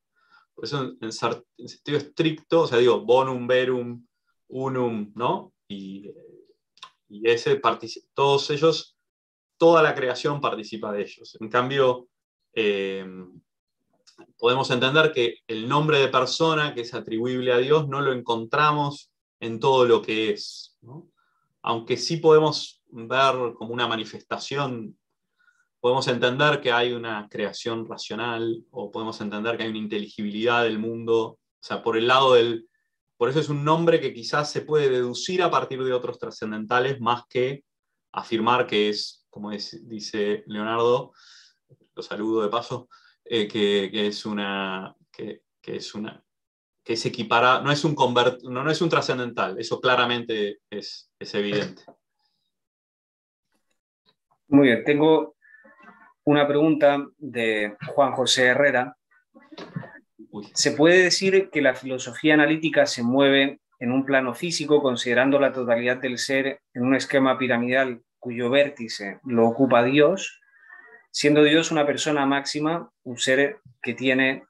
[0.60, 4.06] Por eso, en, sentido estricto, o sea, digo, bonum, verum,
[4.48, 5.54] unum, ¿no?
[5.68, 6.12] Y,
[7.08, 7.58] y ese,
[8.12, 8.94] todos ellos,
[9.56, 11.38] toda la creación participa de ellos.
[11.40, 12.08] En cambio,
[12.52, 13.06] eh,
[14.38, 19.10] podemos entender que el nombre de persona que es atribuible a Dios no lo encontramos
[19.40, 20.76] en todo lo que es,
[21.62, 24.94] aunque sí podemos ver como una manifestación,
[25.80, 30.78] podemos entender que hay una creación racional o podemos entender que hay una inteligibilidad del
[30.78, 32.68] mundo, o sea, por el lado del...
[33.16, 37.00] Por eso es un nombre que quizás se puede deducir a partir de otros trascendentales
[37.00, 37.64] más que
[38.12, 41.12] afirmar que es, como dice Leonardo,
[41.94, 42.88] lo saludo de paso,
[43.24, 46.24] eh, que, es una, que, es una,
[46.82, 51.34] que se equipara, no es un, no, no es un trascendental, eso claramente es, es
[51.34, 51.84] evidente.
[54.48, 55.36] Muy bien, tengo
[56.30, 58.96] una pregunta de Juan José Herrera.
[60.54, 65.52] ¿Se puede decir que la filosofía analítica se mueve en un plano físico, considerando la
[65.52, 70.40] totalidad del ser en un esquema piramidal cuyo vértice lo ocupa Dios,
[71.10, 74.44] siendo Dios una persona máxima, un ser que tiene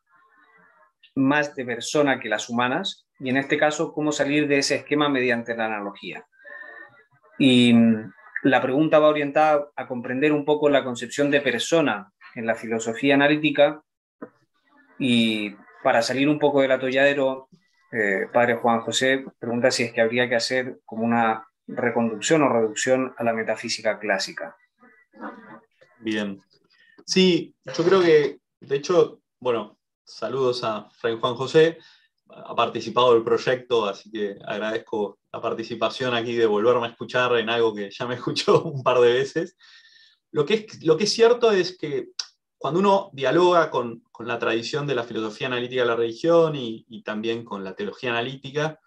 [1.14, 5.08] más de persona que las humanas, y en este caso, cómo salir de ese esquema
[5.08, 6.26] mediante la analogía.
[7.38, 7.74] Y
[8.43, 13.14] la pregunta va orientada a comprender un poco la concepción de persona en la filosofía
[13.14, 13.82] analítica
[14.99, 17.49] y para salir un poco del atolladero,
[17.93, 22.49] eh, padre Juan José pregunta si es que habría que hacer como una reconducción o
[22.49, 24.57] reducción a la metafísica clásica.
[25.99, 26.41] Bien.
[27.07, 31.78] Sí, yo creo que, de hecho, bueno, saludos a Fray Juan José,
[32.34, 37.50] ha participado del proyecto, así que agradezco la participación aquí de volverme a escuchar en
[37.50, 39.56] algo que ya me escuchó un par de veces.
[40.32, 42.10] Lo que es, lo que es cierto es que
[42.58, 47.02] cuando uno dialoga con, con la tradición de la filosofía analítica de la religión y,
[47.02, 48.78] también con la teología analítica,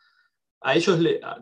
[0.62, 1.40] a ellos, le, a,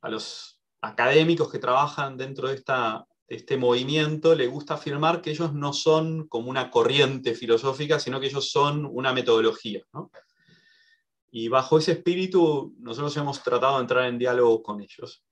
[0.00, 5.52] a, los académicos que trabajan dentro de, esta, este movimiento, le gusta afirmar que ellos
[5.52, 9.82] no son como una corriente filosófica, sino que ellos son una metodología.
[9.92, 10.10] ¿no?
[11.32, 15.24] Y bajo ese espíritu nosotros hemos tratado de entrar en diálogo con ellos.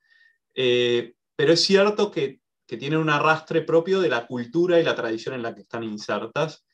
[0.55, 4.97] Eh, pero es cierto que, que, tienen un arrastre propio de la cultura y la
[4.97, 6.65] tradición en la que están insertas,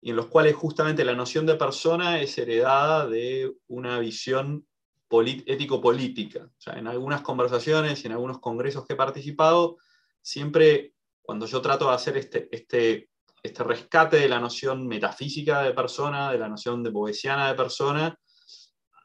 [0.00, 4.64] y en los cuales justamente la noción de persona es heredada de una visión
[5.10, 6.48] ético-política.
[6.66, 9.78] En algunas conversaciones y en algunos congresos que he participado,
[10.22, 13.10] siempre cuando yo trato de hacer este, este,
[13.42, 18.18] este rescate de la noción metafísica de persona, de la noción de boesiana de persona,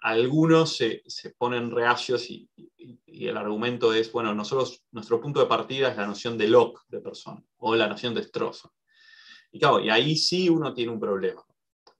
[0.02, 2.49] algunos se, se ponen reacios y,
[3.06, 7.02] el argumento es, bueno, nosotros, nuestro punto de partida es la noción de Locke de
[7.02, 8.70] persona, o la noción de Stroza.
[9.52, 11.43] Y claro, y ahí sí uno tiene un problema.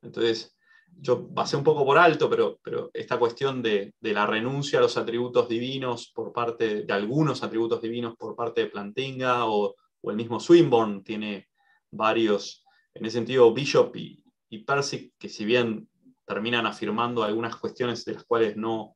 [0.02, 4.80] Entonces, yo pasé un poco por alto, pero, pero esta cuestión de, de, la renuncia
[4.80, 9.76] a los atributos divinos por parte de algunos atributos divinos por parte de Plantinga o,
[10.02, 11.50] o el mismo Swinburne tiene
[11.92, 15.88] varios, en ese sentido, Bishop y, y Percy, que si bien
[16.34, 18.96] terminan afirmando algunas cuestiones de las cuales no,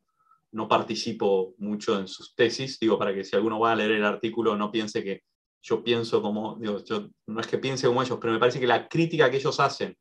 [0.52, 4.06] no participo mucho en sus tesis, digo, para que si alguno va a leer el
[4.06, 5.24] artículo no piense que
[5.62, 8.68] yo pienso como, digo, yo, no es que piense como ellos, pero me parece que
[8.68, 9.98] la crítica que ellos hacen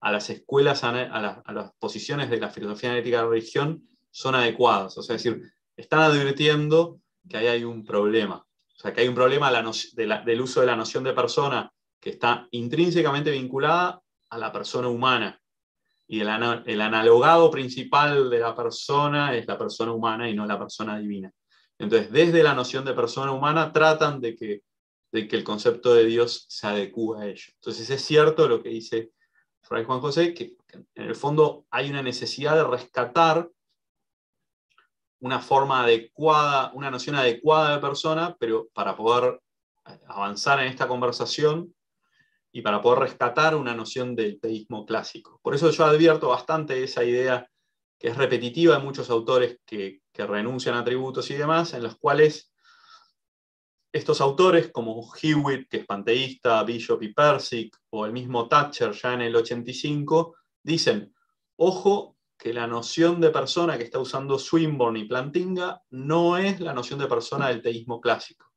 [0.00, 3.82] a las escuelas, a, la, a las posiciones de la filosofía analítica de la religión
[4.10, 4.96] son adecuadas.
[4.98, 5.42] O sea, es decir,
[5.76, 8.36] están advirtiendo que ahí hay un problema.
[8.36, 11.72] O sea, que hay un problema de la, del uso de la noción de persona
[12.00, 14.00] que está intrínsecamente vinculada
[14.30, 15.40] a la persona humana
[16.08, 16.28] y el,
[16.64, 21.30] el, analogado principal de la persona es la persona humana y no la persona divina.
[21.78, 24.62] Entonces, desde la noción de persona humana tratan de que,
[25.12, 27.52] de que el concepto de Dios se adecúe a ello.
[27.56, 29.12] Entonces, es cierto lo que dice
[29.60, 33.50] Fray Juan José, que en el fondo hay una necesidad de rescatar
[35.20, 39.40] una forma adecuada, una noción adecuada de persona, pero para poder
[40.06, 41.74] avanzar en esta conversación
[42.52, 45.40] y para poder rescatar una noción del teísmo clásico.
[45.42, 47.48] Por eso yo advierto bastante esa idea
[47.98, 52.52] que es repetitiva de muchos autores que, renuncian a atributos y demás, en los cuales
[53.92, 59.14] estos autores como Hewitt, que es panteísta, Bishop y Persic, o el mismo Thatcher ya
[59.14, 61.14] en el 85, dicen,
[61.54, 66.74] ojo que la noción de persona que está usando Swinburne y Plantinga no es la
[66.74, 68.52] noción de persona del teísmo clásico.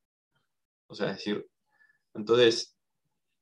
[0.88, 1.48] O sea, es decir,
[2.16, 2.76] entonces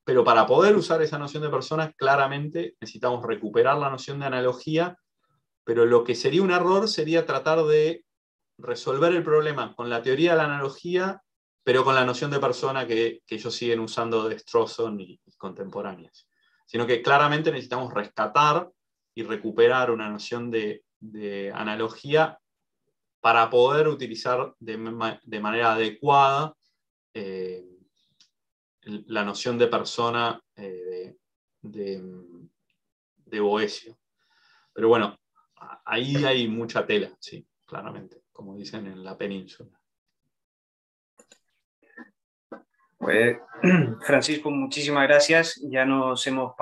[0.10, 4.97] pero para poder usar esa noción de persona, claramente necesitamos recuperar la noción de analogía,
[5.64, 8.05] pero lo que sería un error sería tratar de
[8.57, 11.22] resolver el problema con la teoría de la analogía,
[11.64, 16.28] pero con la noción de persona que, ellos siguen usando de Strawson y, contemporáneas.
[16.66, 18.68] Sino que claramente necesitamos rescatar
[19.14, 20.82] y recuperar una noción de,
[21.53, 22.39] analogía
[23.22, 26.55] para poder utilizar de, de manera adecuada
[27.14, 27.79] eh,
[29.08, 31.16] la noción de persona eh,
[31.62, 32.04] de, de,
[33.26, 33.98] de, Boesio.
[34.74, 35.18] Pero bueno,
[35.86, 39.80] ahí hay mucha tela, sí, claramente, como dicen en la península.
[42.98, 43.38] Pues,
[44.06, 45.60] Francisco, muchísimas gracias.
[45.64, 46.56] Ya nos hemos